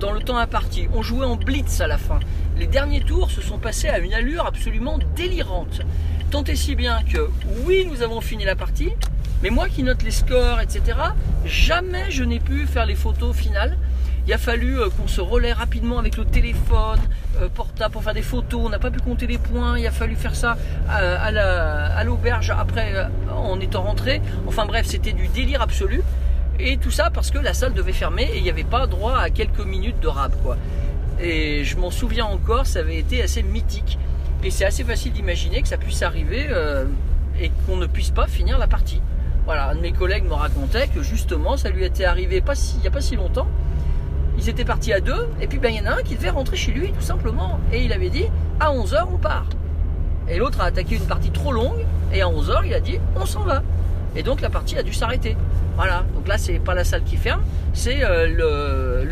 dans 0.00 0.12
le 0.12 0.20
temps 0.20 0.36
imparti. 0.36 0.88
On 0.92 1.02
jouait 1.02 1.24
en 1.24 1.36
blitz 1.36 1.80
à 1.80 1.86
la 1.86 1.96
fin. 1.96 2.18
Les 2.58 2.66
derniers 2.66 3.00
tours 3.00 3.30
se 3.30 3.40
sont 3.40 3.58
passés 3.58 3.88
à 3.88 3.98
une 3.98 4.12
allure 4.12 4.44
absolument 4.44 4.98
délirante. 5.16 5.80
Tant 6.30 6.44
et 6.44 6.56
si 6.56 6.74
bien 6.74 7.02
que, 7.02 7.30
oui, 7.64 7.86
nous 7.90 8.02
avons 8.02 8.20
fini 8.20 8.44
la 8.44 8.56
partie, 8.56 8.90
mais 9.42 9.50
moi 9.50 9.68
qui 9.68 9.82
note 9.82 10.02
les 10.02 10.10
scores, 10.10 10.60
etc., 10.60 10.98
jamais 11.44 12.10
je 12.10 12.24
n'ai 12.24 12.40
pu 12.40 12.66
faire 12.66 12.86
les 12.86 12.94
photos 12.94 13.34
finales 13.36 13.76
il 14.26 14.32
a 14.34 14.38
fallu 14.38 14.78
euh, 14.78 14.88
qu'on 14.90 15.08
se 15.08 15.20
relaie 15.20 15.52
rapidement 15.52 15.98
avec 15.98 16.16
le 16.16 16.24
téléphone 16.24 17.00
euh, 17.40 17.48
portable 17.48 17.92
pour 17.92 18.04
faire 18.04 18.14
des 18.14 18.22
photos. 18.22 18.60
On 18.64 18.68
n'a 18.68 18.78
pas 18.78 18.90
pu 18.90 19.00
compter 19.00 19.26
les 19.26 19.38
points. 19.38 19.78
Il 19.78 19.86
a 19.86 19.90
fallu 19.90 20.14
faire 20.14 20.36
ça 20.36 20.56
euh, 20.90 21.16
à 21.20 22.04
l'auberge 22.04 22.52
après 22.56 23.08
en 23.34 23.58
étant 23.60 23.82
rentré. 23.82 24.20
Enfin 24.46 24.66
bref, 24.66 24.86
c'était 24.86 25.12
du 25.12 25.28
délire 25.28 25.62
absolu. 25.62 26.02
Et 26.58 26.76
tout 26.76 26.90
ça 26.90 27.10
parce 27.10 27.30
que 27.30 27.38
la 27.38 27.54
salle 27.54 27.72
devait 27.72 27.92
fermer 27.92 28.22
et 28.22 28.36
il 28.36 28.42
n'y 28.42 28.50
avait 28.50 28.62
pas 28.62 28.86
droit 28.86 29.18
à 29.18 29.30
quelques 29.30 29.64
minutes 29.64 29.98
de 30.00 30.08
rap 30.08 30.32
quoi. 30.42 30.56
Et 31.20 31.64
je 31.64 31.76
m'en 31.76 31.90
souviens 31.90 32.26
encore, 32.26 32.66
ça 32.66 32.80
avait 32.80 32.98
été 32.98 33.22
assez 33.22 33.42
mythique. 33.42 33.98
Et 34.44 34.50
c'est 34.50 34.64
assez 34.64 34.84
facile 34.84 35.12
d'imaginer 35.12 35.60
que 35.62 35.68
ça 35.68 35.76
puisse 35.76 36.02
arriver 36.02 36.48
et 37.40 37.50
qu'on 37.66 37.76
ne 37.76 37.86
puisse 37.86 38.10
pas 38.10 38.26
finir 38.26 38.58
la 38.58 38.66
partie. 38.66 39.00
Voilà, 39.50 39.70
un 39.70 39.74
de 39.74 39.80
mes 39.80 39.90
collègues 39.90 40.26
me 40.26 40.34
racontait 40.34 40.86
que 40.86 41.02
justement 41.02 41.56
ça 41.56 41.70
lui 41.70 41.84
était 41.84 42.04
arrivé 42.04 42.40
pas 42.40 42.52
il 42.76 42.82
n'y 42.82 42.86
a 42.86 42.90
pas 42.92 43.00
si 43.00 43.16
longtemps 43.16 43.48
ils 44.38 44.48
étaient 44.48 44.64
partis 44.64 44.92
à 44.92 45.00
deux, 45.00 45.26
et 45.40 45.48
puis 45.48 45.58
ben, 45.58 45.70
il 45.70 45.78
y 45.78 45.80
en 45.80 45.90
a 45.90 45.96
un 45.96 46.02
qui 46.04 46.14
devait 46.14 46.30
rentrer 46.30 46.56
chez 46.56 46.70
lui 46.70 46.92
tout 46.92 47.00
simplement. 47.00 47.58
Et 47.72 47.82
il 47.82 47.92
avait 47.92 48.10
dit 48.10 48.26
à 48.60 48.72
11h 48.72 49.08
on 49.12 49.16
part. 49.16 49.46
Et 50.28 50.38
l'autre 50.38 50.60
a 50.60 50.66
attaqué 50.66 50.94
une 50.94 51.04
partie 51.04 51.32
trop 51.32 51.50
longue, 51.50 51.84
et 52.12 52.22
à 52.22 52.26
11h 52.26 52.60
il 52.64 52.74
a 52.74 52.78
dit 52.78 53.00
on 53.16 53.26
s'en 53.26 53.40
va. 53.40 53.64
Et 54.14 54.22
donc 54.22 54.40
la 54.40 54.50
partie 54.50 54.78
a 54.78 54.84
dû 54.84 54.92
s'arrêter. 54.92 55.36
Voilà, 55.74 56.04
donc 56.14 56.28
là 56.28 56.38
c'est 56.38 56.60
pas 56.60 56.74
la 56.74 56.84
salle 56.84 57.02
qui 57.02 57.16
ferme, 57.16 57.42
c'est 57.72 58.04
euh, 58.04 58.28
le, 58.28 59.04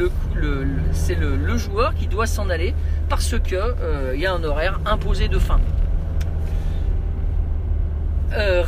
joueur 1.56 1.96
qui 1.96 2.06
doit 2.06 2.26
s'en 2.26 2.48
aller 2.48 2.76
parce 3.08 3.36
que 3.40 3.56
euh, 3.56 4.14
y 4.16 4.24
a 4.24 4.32
un 4.32 4.44
horaire 4.44 4.78
imposé 4.86 5.26
de 5.26 5.40
fin. 5.40 5.58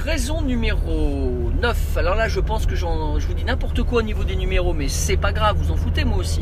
Raison 0.04 0.40
numéro 0.40 1.50
9. 1.60 1.96
Alors 1.98 2.14
là, 2.14 2.26
je 2.26 2.40
pense 2.40 2.64
que 2.64 2.74
je 2.74 2.86
vous 2.86 3.34
dis 3.34 3.44
n'importe 3.44 3.82
quoi 3.82 3.98
au 3.98 4.02
niveau 4.02 4.24
des 4.24 4.34
numéros, 4.34 4.72
mais 4.72 4.88
c'est 4.88 5.18
pas 5.18 5.32
grave, 5.32 5.58
vous 5.58 5.70
en 5.70 5.76
foutez 5.76 6.04
moi 6.04 6.16
aussi. 6.16 6.40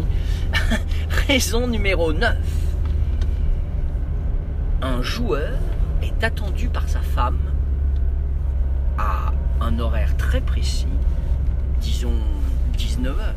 raison 1.26 1.66
numéro 1.66 2.12
9. 2.12 2.36
Un 4.82 5.02
joueur 5.02 5.58
est 6.02 6.22
attendu 6.22 6.68
par 6.68 6.88
sa 6.88 7.00
femme 7.00 7.40
à 8.96 9.32
un 9.60 9.78
horaire 9.80 10.16
très 10.16 10.40
précis, 10.40 10.86
disons 11.80 12.14
19 12.76 13.18
heures. 13.18 13.34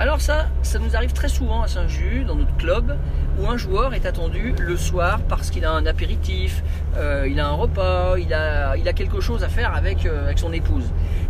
Alors 0.00 0.20
ça, 0.20 0.46
ça 0.62 0.78
nous 0.78 0.94
arrive 0.94 1.12
très 1.12 1.28
souvent 1.28 1.62
à 1.62 1.66
Saint-Just, 1.66 2.24
dans 2.24 2.36
notre 2.36 2.56
club, 2.56 2.96
où 3.36 3.48
un 3.48 3.56
joueur 3.56 3.94
est 3.94 4.06
attendu 4.06 4.54
le 4.56 4.76
soir 4.76 5.18
parce 5.28 5.50
qu'il 5.50 5.64
a 5.64 5.72
un 5.72 5.86
apéritif, 5.86 6.62
euh, 6.96 7.26
il 7.28 7.40
a 7.40 7.48
un 7.48 7.52
repas, 7.52 8.16
il 8.16 8.32
a, 8.32 8.76
quelque 8.92 9.20
chose 9.20 9.42
à 9.42 9.48
faire 9.48 9.74
avec, 9.74 10.06
euh, 10.06 10.32
son 10.36 10.52
épouse. 10.52 10.84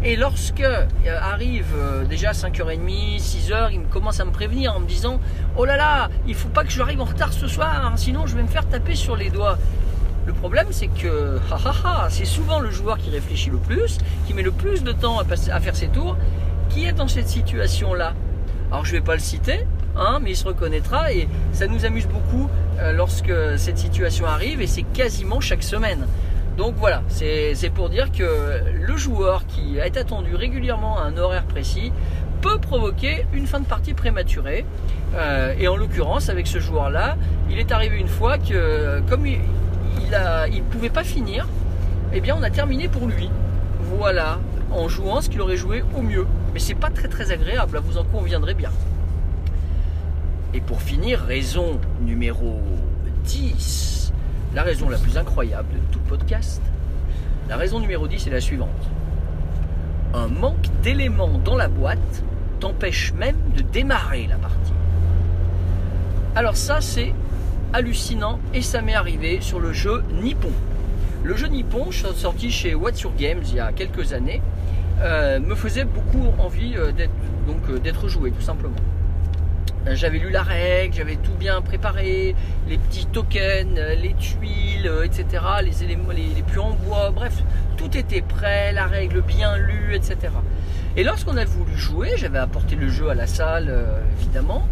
Et 0.04 0.16
lorsque 0.16 0.60
euh, 0.60 0.86
arrive 1.18 1.74
déjà 2.10 2.32
5h30, 2.32 3.18
6h, 3.18 3.70
il 3.72 3.80
commence 3.84 4.20
à 4.20 4.26
me 4.26 4.32
prévenir 4.32 4.76
en 4.76 4.80
me 4.80 4.86
disant 4.86 5.18
Oh 5.56 5.64
là 5.64 5.78
là, 5.78 6.10
il 6.26 6.34
faut 6.34 6.50
pas 6.50 6.62
que 6.62 6.70
je 6.70 6.82
arrive 6.82 7.00
en 7.00 7.06
retard 7.06 7.32
ce 7.32 7.46
soir, 7.46 7.86
hein, 7.86 7.94
sinon 7.96 8.26
je 8.26 8.36
vais 8.36 8.42
me 8.42 8.48
faire 8.48 8.68
taper 8.68 8.94
sur 8.94 9.16
les 9.16 9.30
doigts. 9.30 9.56
Le 10.26 10.34
problème, 10.34 10.66
c'est 10.72 10.88
que 10.88 11.40
c'est 12.10 12.26
souvent 12.26 12.60
le 12.60 12.70
joueur 12.70 12.98
qui 12.98 13.08
réfléchit 13.08 13.48
le 13.48 13.56
plus, 13.56 13.96
qui 14.26 14.34
met 14.34 14.42
le 14.42 14.52
plus 14.52 14.84
de 14.84 14.92
temps 14.92 15.18
à 15.20 15.24
faire 15.24 15.74
ses 15.74 15.88
tours, 15.88 16.18
qui 16.68 16.84
est 16.84 16.92
dans 16.92 17.08
cette 17.08 17.28
situation-là. 17.28 18.12
Alors 18.70 18.84
je 18.84 18.92
vais 18.92 19.00
pas 19.00 19.14
le 19.14 19.20
citer, 19.20 19.66
hein, 19.96 20.20
mais 20.22 20.30
il 20.30 20.36
se 20.36 20.44
reconnaîtra 20.44 21.12
et 21.12 21.28
ça 21.52 21.66
nous 21.66 21.86
amuse 21.86 22.06
beaucoup 22.06 22.48
euh, 22.80 22.92
lorsque 22.92 23.32
cette 23.56 23.78
situation 23.78 24.26
arrive 24.26 24.60
et 24.60 24.66
c'est 24.66 24.82
quasiment 24.82 25.40
chaque 25.40 25.62
semaine. 25.62 26.06
Donc 26.58 26.74
voilà, 26.76 27.02
c'est 27.08 27.70
pour 27.72 27.88
dire 27.88 28.10
que 28.10 28.60
le 28.74 28.96
joueur 28.96 29.46
qui 29.46 29.78
est 29.78 29.96
attendu 29.96 30.34
régulièrement 30.34 30.98
à 30.98 31.02
un 31.02 31.16
horaire 31.16 31.44
précis 31.44 31.92
peut 32.40 32.58
provoquer 32.58 33.26
une 33.32 33.46
fin 33.46 33.60
de 33.60 33.64
partie 33.64 33.94
prématurée. 33.94 34.66
Euh, 35.14 35.54
et 35.58 35.68
en 35.68 35.76
l'occurrence, 35.76 36.28
avec 36.28 36.48
ce 36.48 36.58
joueur-là, 36.58 37.16
il 37.48 37.58
est 37.58 37.70
arrivé 37.70 37.96
une 37.96 38.08
fois 38.08 38.38
que, 38.38 39.00
comme 39.08 39.26
il 39.26 39.38
il 40.50 40.62
pouvait 40.64 40.88
pas 40.88 41.04
finir, 41.04 41.46
eh 42.12 42.20
bien, 42.20 42.36
on 42.38 42.42
a 42.42 42.50
terminé 42.50 42.88
pour 42.88 43.06
lui. 43.06 43.30
Voilà, 43.96 44.40
en 44.70 44.88
jouant 44.88 45.20
ce 45.20 45.28
qu'il 45.28 45.40
aurait 45.40 45.56
joué 45.56 45.84
au 45.96 46.02
mieux. 46.02 46.26
Mais 46.58 46.64
c'est 46.64 46.74
pas 46.74 46.90
très 46.90 47.06
très 47.06 47.30
agréable, 47.30 47.80
vous 47.84 47.98
en 47.98 48.04
conviendrez 48.04 48.52
bien. 48.52 48.72
Et 50.52 50.60
pour 50.60 50.82
finir, 50.82 51.20
raison 51.20 51.78
numéro 52.00 52.60
10, 53.22 54.12
la 54.56 54.64
raison 54.64 54.88
la 54.88 54.98
plus 54.98 55.16
incroyable 55.16 55.68
de 55.72 55.92
tout 55.92 56.00
podcast. 56.00 56.60
La 57.48 57.56
raison 57.56 57.78
numéro 57.78 58.08
10 58.08 58.26
est 58.26 58.30
la 58.30 58.40
suivante. 58.40 58.90
Un 60.14 60.26
manque 60.26 60.66
d'éléments 60.82 61.38
dans 61.44 61.54
la 61.54 61.68
boîte 61.68 62.24
t'empêche 62.58 63.12
même 63.12 63.36
de 63.56 63.62
démarrer 63.62 64.26
la 64.26 64.38
partie. 64.38 64.72
Alors 66.34 66.56
ça, 66.56 66.80
c'est 66.80 67.14
hallucinant 67.72 68.40
et 68.52 68.62
ça 68.62 68.82
m'est 68.82 68.96
arrivé 68.96 69.40
sur 69.42 69.60
le 69.60 69.72
jeu 69.72 70.02
Nippon. 70.20 70.50
Le 71.22 71.36
jeu 71.36 71.46
Nippon, 71.46 71.92
sorti 71.92 72.50
chez 72.50 72.74
What's 72.74 73.02
Your 73.02 73.14
Games 73.16 73.44
il 73.48 73.54
y 73.54 73.60
a 73.60 73.70
quelques 73.70 74.12
années, 74.12 74.42
euh, 75.00 75.38
me 75.38 75.54
faisait 75.54 75.84
beaucoup 75.84 76.26
envie 76.38 76.74
euh, 76.76 76.90
d'être 76.90 77.12
donc 77.46 77.60
euh, 77.70 77.78
d'être 77.78 78.08
joué 78.08 78.32
tout 78.32 78.40
simplement. 78.40 78.76
J'avais 79.92 80.18
lu 80.18 80.28
la 80.30 80.42
règle, 80.42 80.96
j'avais 80.96 81.16
tout 81.16 81.32
bien 81.38 81.62
préparé, 81.62 82.34
les 82.68 82.76
petits 82.76 83.06
tokens, 83.06 83.78
les 84.02 84.12
tuiles, 84.14 84.90
etc., 85.02 85.42
les 85.64 85.82
éléments, 85.82 86.10
les, 86.10 86.26
les 86.34 86.42
puits 86.42 86.58
en 86.58 86.72
bois, 86.72 87.10
bref, 87.10 87.42
tout 87.78 87.96
était 87.96 88.20
prêt, 88.20 88.72
la 88.72 88.84
règle 88.84 89.22
bien 89.22 89.56
lue, 89.56 89.94
etc. 89.94 90.16
Et 90.96 91.04
lorsqu'on 91.04 91.38
a 91.38 91.44
voulu 91.46 91.74
jouer, 91.74 92.10
j'avais 92.16 92.38
apporté 92.38 92.76
le 92.76 92.88
jeu 92.90 93.08
à 93.08 93.14
la 93.14 93.26
salle, 93.26 93.72
évidemment. 94.18 94.68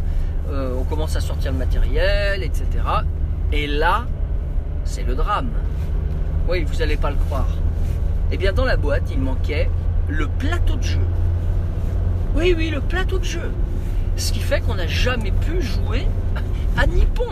On 0.51 0.83
commence 0.85 1.17
à 1.17 1.21
sortir 1.21 1.53
le 1.53 1.59
matériel, 1.59 2.43
etc. 2.43 2.67
Et 3.53 3.67
là, 3.67 4.05
c'est 4.85 5.05
le 5.05 5.15
drame. 5.15 5.49
Oui, 6.47 6.65
vous 6.65 6.77
n'allez 6.81 6.97
pas 6.97 7.11
le 7.11 7.17
croire. 7.17 7.49
Eh 8.33 8.37
bien, 8.37 8.53
dans 8.53 8.67
la 8.67 8.77
boîte, 8.77 9.05
il 9.11 9.21
manquait 9.21 9.71
le 10.09 10.29
plateau 10.29 10.77
de 10.77 10.83
jeu. 10.83 11.01
Oui, 12.35 12.55
oui, 12.57 12.71
le 12.71 12.81
plateau 12.81 13.19
de 13.19 13.25
jeu. 13.25 13.51
Ce 14.17 14.33
qui 14.33 14.41
fait 14.41 14.61
qu'on 14.61 14.75
n'a 14.75 14.87
jamais 14.87 15.33
pu 15.33 15.61
jouer 15.61 16.07
à 16.77 16.87
Nippon. 16.87 17.29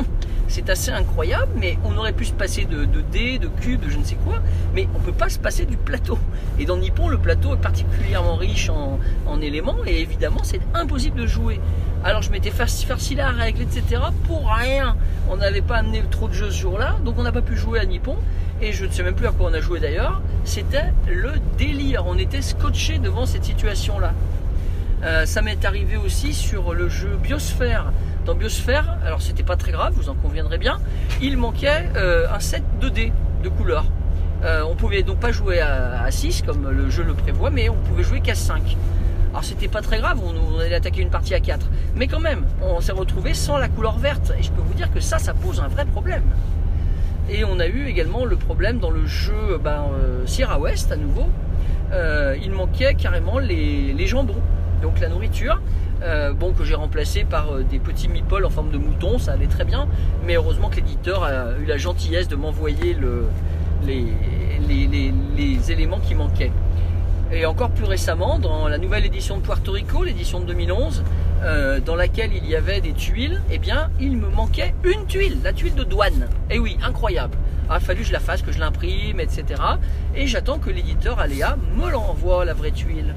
C'est 0.49 0.69
assez 0.71 0.91
incroyable, 0.91 1.53
mais 1.57 1.79
on 1.85 1.97
aurait 1.97 2.13
pu 2.13 2.25
se 2.25 2.33
passer 2.33 2.65
de, 2.65 2.85
dés, 3.13 3.39
de 3.39 3.49
cubes, 3.49 3.81
de 3.81 3.89
je 3.89 3.99
ne 3.99 4.05
sais 4.05 4.17
quoi, 4.17 4.37
mais 4.75 4.87
on 4.95 4.99
ne 4.99 5.05
peut 5.05 5.13
pas 5.13 5.29
se 5.29 5.39
passer 5.39 5.65
du 5.65 5.77
plateau. 5.77 6.19
Et 6.59 6.65
dans 6.65 6.77
Nippon, 6.77 7.09
le 7.09 7.19
plateau 7.19 7.55
est 7.55 7.61
particulièrement 7.61 8.37
riche 8.37 8.69
en, 8.69 8.99
en 9.27 9.41
éléments, 9.41 9.79
et 9.87 10.01
évidemment, 10.01 10.41
c'est 10.43 10.61
impossible 10.75 11.21
de 11.21 11.27
jouer. 11.27 11.61
Alors 12.05 12.21
je 12.21 12.31
m'étais 12.31 12.51
farci 12.51 13.15
la 13.15 13.31
règle, 13.31 13.63
etc. 13.63 14.03
pour 14.27 14.53
rien. 14.53 14.95
On 15.31 15.39
n'avait 15.39 15.63
pas 15.63 15.77
amené 15.77 16.03
trop 16.11 16.29
de 16.29 16.35
jeux 16.35 16.51
ce 16.51 16.61
jour-là, 16.61 16.97
donc 17.03 17.19
on 17.19 17.23
n'a 17.23 17.33
pas 17.33 17.41
pu 17.41 17.57
jouer 17.57 17.81
à 17.81 17.87
Nippon. 17.87 18.17
Et 18.65 18.73
je 18.73 18.87
ne 18.87 18.91
sais 18.91 19.03
même 19.03 19.15
plus 19.15 19.27
à 19.27 19.31
quoi 19.31 19.51
on 19.51 19.53
a 19.53 19.61
joué 19.61 19.79
d'ailleurs. 19.79 20.23
C'était 20.45 20.95
le 21.07 21.33
délire. 21.59 22.05
On 22.07 22.17
était 22.17 22.41
scotché 22.41 22.99
devant 22.99 23.27
cette 23.27 23.45
situation-là. 23.45 24.15
Euh, 25.03 25.27
ça 25.27 25.43
m'est 25.43 25.63
arrivé 25.67 25.99
aussi 25.99 26.33
sur 26.33 26.73
le 26.73 26.89
jeu 26.89 27.19
Biosphère. 27.23 27.93
Dans 28.25 28.35
Biosphère, 28.35 28.97
alors 29.05 29.21
c'était 29.21 29.43
pas 29.43 29.57
très 29.57 29.71
grave, 29.71 29.93
vous 29.95 30.09
en 30.09 30.15
conviendrez 30.15 30.57
bien, 30.57 30.79
il 31.21 31.37
manquait 31.37 31.91
euh, 31.95 32.25
un 32.35 32.41
set 32.41 32.63
2D 32.81 33.13
de 33.43 33.49
couleurs. 33.51 33.85
Euh, 34.45 34.63
on 34.67 34.75
pouvait 34.77 35.03
donc 35.03 35.21
pas 35.21 35.31
jouer 35.31 35.61
à, 35.61 36.11
6 36.11 36.41
comme 36.41 36.71
le 36.71 36.89
jeu 36.89 37.03
le 37.03 37.13
prévoit, 37.13 37.51
mais 37.51 37.69
on 37.69 37.77
pouvait 37.77 38.03
jouer 38.03 38.21
qu'à 38.21 38.35
5. 38.35 38.79
Alors 39.33 39.45
c'était 39.45 39.69
pas 39.69 39.83
très 39.83 39.99
grave, 39.99 40.19
on, 40.25 40.55
on 40.55 40.59
allait 40.59 40.75
attaquer 40.75 41.03
une 41.03 41.11
partie 41.11 41.35
à 41.35 41.41
4. 41.41 41.67
Mais 41.97 42.07
quand 42.07 42.21
même, 42.21 42.47
on 42.63 42.81
s'est 42.81 42.93
retrouvé 42.93 43.35
sans 43.35 43.59
la 43.59 43.69
couleur 43.69 43.99
verte. 43.99 44.33
Et 44.39 44.43
je 44.43 44.51
peux 44.51 44.63
vous 44.63 44.73
dire 44.73 44.91
que 44.91 45.01
ça, 45.01 45.19
ça 45.19 45.35
pose 45.35 45.61
un 45.61 45.69
vrai 45.69 45.85
problème. 45.85 46.23
Et 47.31 47.45
on 47.45 47.59
a 47.59 47.67
eu 47.67 47.87
également 47.87 48.25
le 48.25 48.37
problème 48.37 48.79
dans 48.79 48.91
le 48.91 49.07
jeu 49.07 49.59
ben, 49.63 49.87
euh, 49.95 50.27
Sierra 50.27 50.59
West 50.59 50.93
à 50.93 50.97
nouveau. 50.97 51.27
Euh, 51.93 52.37
il 52.43 52.51
manquait 52.51 52.95
carrément 52.95 53.39
les, 53.39 54.07
jambons, 54.07 54.41
donc 54.83 55.01
la 55.01 55.09
nourriture. 55.09 55.61
Euh, 56.03 56.33
bon, 56.33 56.53
que 56.53 56.65
j'ai 56.65 56.75
remplacé 56.75 57.25
par 57.25 57.53
euh, 57.55 57.63
des 57.63 57.79
petits 57.79 58.09
meeples 58.09 58.45
en 58.45 58.51
forme 58.51 58.71
de 58.71 58.79
mouton, 58.79 59.19
ça 59.19 59.33
allait 59.33 59.47
très 59.47 59.65
bien. 59.65 59.89
Mais 60.27 60.35
heureusement 60.35 60.69
que 60.69 60.77
l'éditeur 60.77 61.23
a 61.25 61.57
eu 61.59 61.65
la 61.65 61.79
gentillesse 61.79 62.29
de 62.29 62.37
m'envoyer 62.37 62.95
le, 62.95 63.27
les, 63.87 64.05
les, 64.69 64.87
les, 64.87 65.15
les 65.37 65.73
éléments 65.73 66.01
qui 66.01 66.15
manquaient. 66.15 66.53
Et 67.35 67.47
encore 67.47 67.71
plus 67.71 67.85
récemment, 67.85 68.39
dans 68.39 68.69
la 68.69 68.79
nouvelle 68.79 69.05
édition 69.05 69.37
de 69.39 69.43
Puerto 69.43 69.73
Rico, 69.73 70.05
l'édition 70.05 70.39
de 70.39 70.47
2011, 70.47 71.03
euh, 71.43 71.81
dans 71.81 71.97
laquelle 71.97 72.31
il 72.33 72.47
y 72.47 72.55
avait 72.55 72.81
des 72.81 72.93
tuiles, 72.93 73.43
eh 73.51 73.59
bien, 73.59 73.91
il 73.99 74.17
me 74.17 74.29
manquait 74.29 74.73
une 74.85 75.05
tuile, 75.07 75.39
la 75.43 75.53
tuile 75.53 75.75
de 75.75 75.83
douane. 75.83 76.29
Et 76.49 76.61
oui, 76.61 76.79
incroyable. 76.81 77.37
Ah, 77.69 77.73
il 77.73 77.77
a 77.77 77.81
fallu 77.81 78.01
que 78.03 78.07
je 78.07 78.13
la 78.13 78.21
fasse, 78.21 78.43
que 78.43 78.53
je 78.53 78.61
l'imprime, 78.61 79.19
etc. 79.19 79.61
Et 80.15 80.29
j'attends 80.29 80.61
que 80.61 80.71
l'éditeur 80.71 81.19
Aléa 81.19 81.57
me 81.77 81.91
l'envoie, 81.91 82.45
la 82.45 82.55
vraie 82.55 82.71
tuile. 82.71 83.17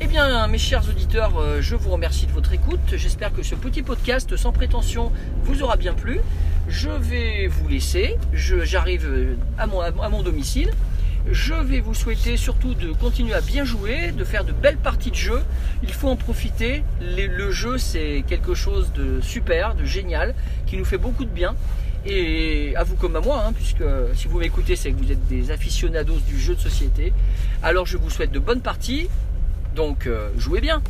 Eh 0.00 0.06
bien, 0.06 0.46
mes 0.48 0.58
chers 0.58 0.88
auditeurs, 0.88 1.38
euh, 1.38 1.58
je 1.60 1.76
vous 1.76 1.90
remercie 1.90 2.26
de 2.26 2.32
votre 2.32 2.54
écoute. 2.54 2.80
J'espère 2.96 3.34
que 3.34 3.42
ce 3.42 3.54
petit 3.54 3.82
podcast 3.82 4.34
sans 4.38 4.52
prétention 4.52 5.12
vous 5.42 5.62
aura 5.62 5.76
bien 5.76 5.92
plu. 5.92 6.20
Je 6.68 6.88
vais 6.88 7.48
vous 7.48 7.68
laisser. 7.68 8.16
J'arrive 8.32 9.06
euh, 9.06 9.36
à 9.58 9.66
mon 9.66 10.22
domicile. 10.22 10.70
Je 11.30 11.54
vais 11.54 11.80
vous 11.80 11.94
souhaiter 11.94 12.36
surtout 12.36 12.74
de 12.74 12.92
continuer 12.92 13.34
à 13.34 13.40
bien 13.40 13.64
jouer, 13.64 14.12
de 14.12 14.24
faire 14.24 14.44
de 14.44 14.52
belles 14.52 14.76
parties 14.76 15.10
de 15.10 15.16
jeu. 15.16 15.40
Il 15.82 15.92
faut 15.92 16.08
en 16.08 16.16
profiter. 16.16 16.82
Le 17.00 17.50
jeu, 17.50 17.78
c'est 17.78 18.24
quelque 18.26 18.54
chose 18.54 18.92
de 18.92 19.20
super, 19.20 19.74
de 19.74 19.84
génial, 19.84 20.34
qui 20.66 20.76
nous 20.76 20.84
fait 20.84 20.98
beaucoup 20.98 21.24
de 21.24 21.30
bien. 21.30 21.54
Et 22.04 22.74
à 22.76 22.82
vous 22.82 22.96
comme 22.96 23.14
à 23.14 23.20
moi, 23.20 23.44
hein, 23.46 23.52
puisque 23.52 23.84
si 24.14 24.26
vous 24.26 24.38
m'écoutez, 24.38 24.74
c'est 24.74 24.90
que 24.90 24.96
vous 24.96 25.12
êtes 25.12 25.28
des 25.28 25.52
aficionados 25.52 26.18
du 26.26 26.38
jeu 26.38 26.56
de 26.56 26.60
société. 26.60 27.12
Alors 27.62 27.86
je 27.86 27.96
vous 27.96 28.10
souhaite 28.10 28.32
de 28.32 28.40
bonnes 28.40 28.60
parties. 28.60 29.08
Donc 29.76 30.06
euh, 30.06 30.30
jouez 30.36 30.60
bien. 30.60 30.82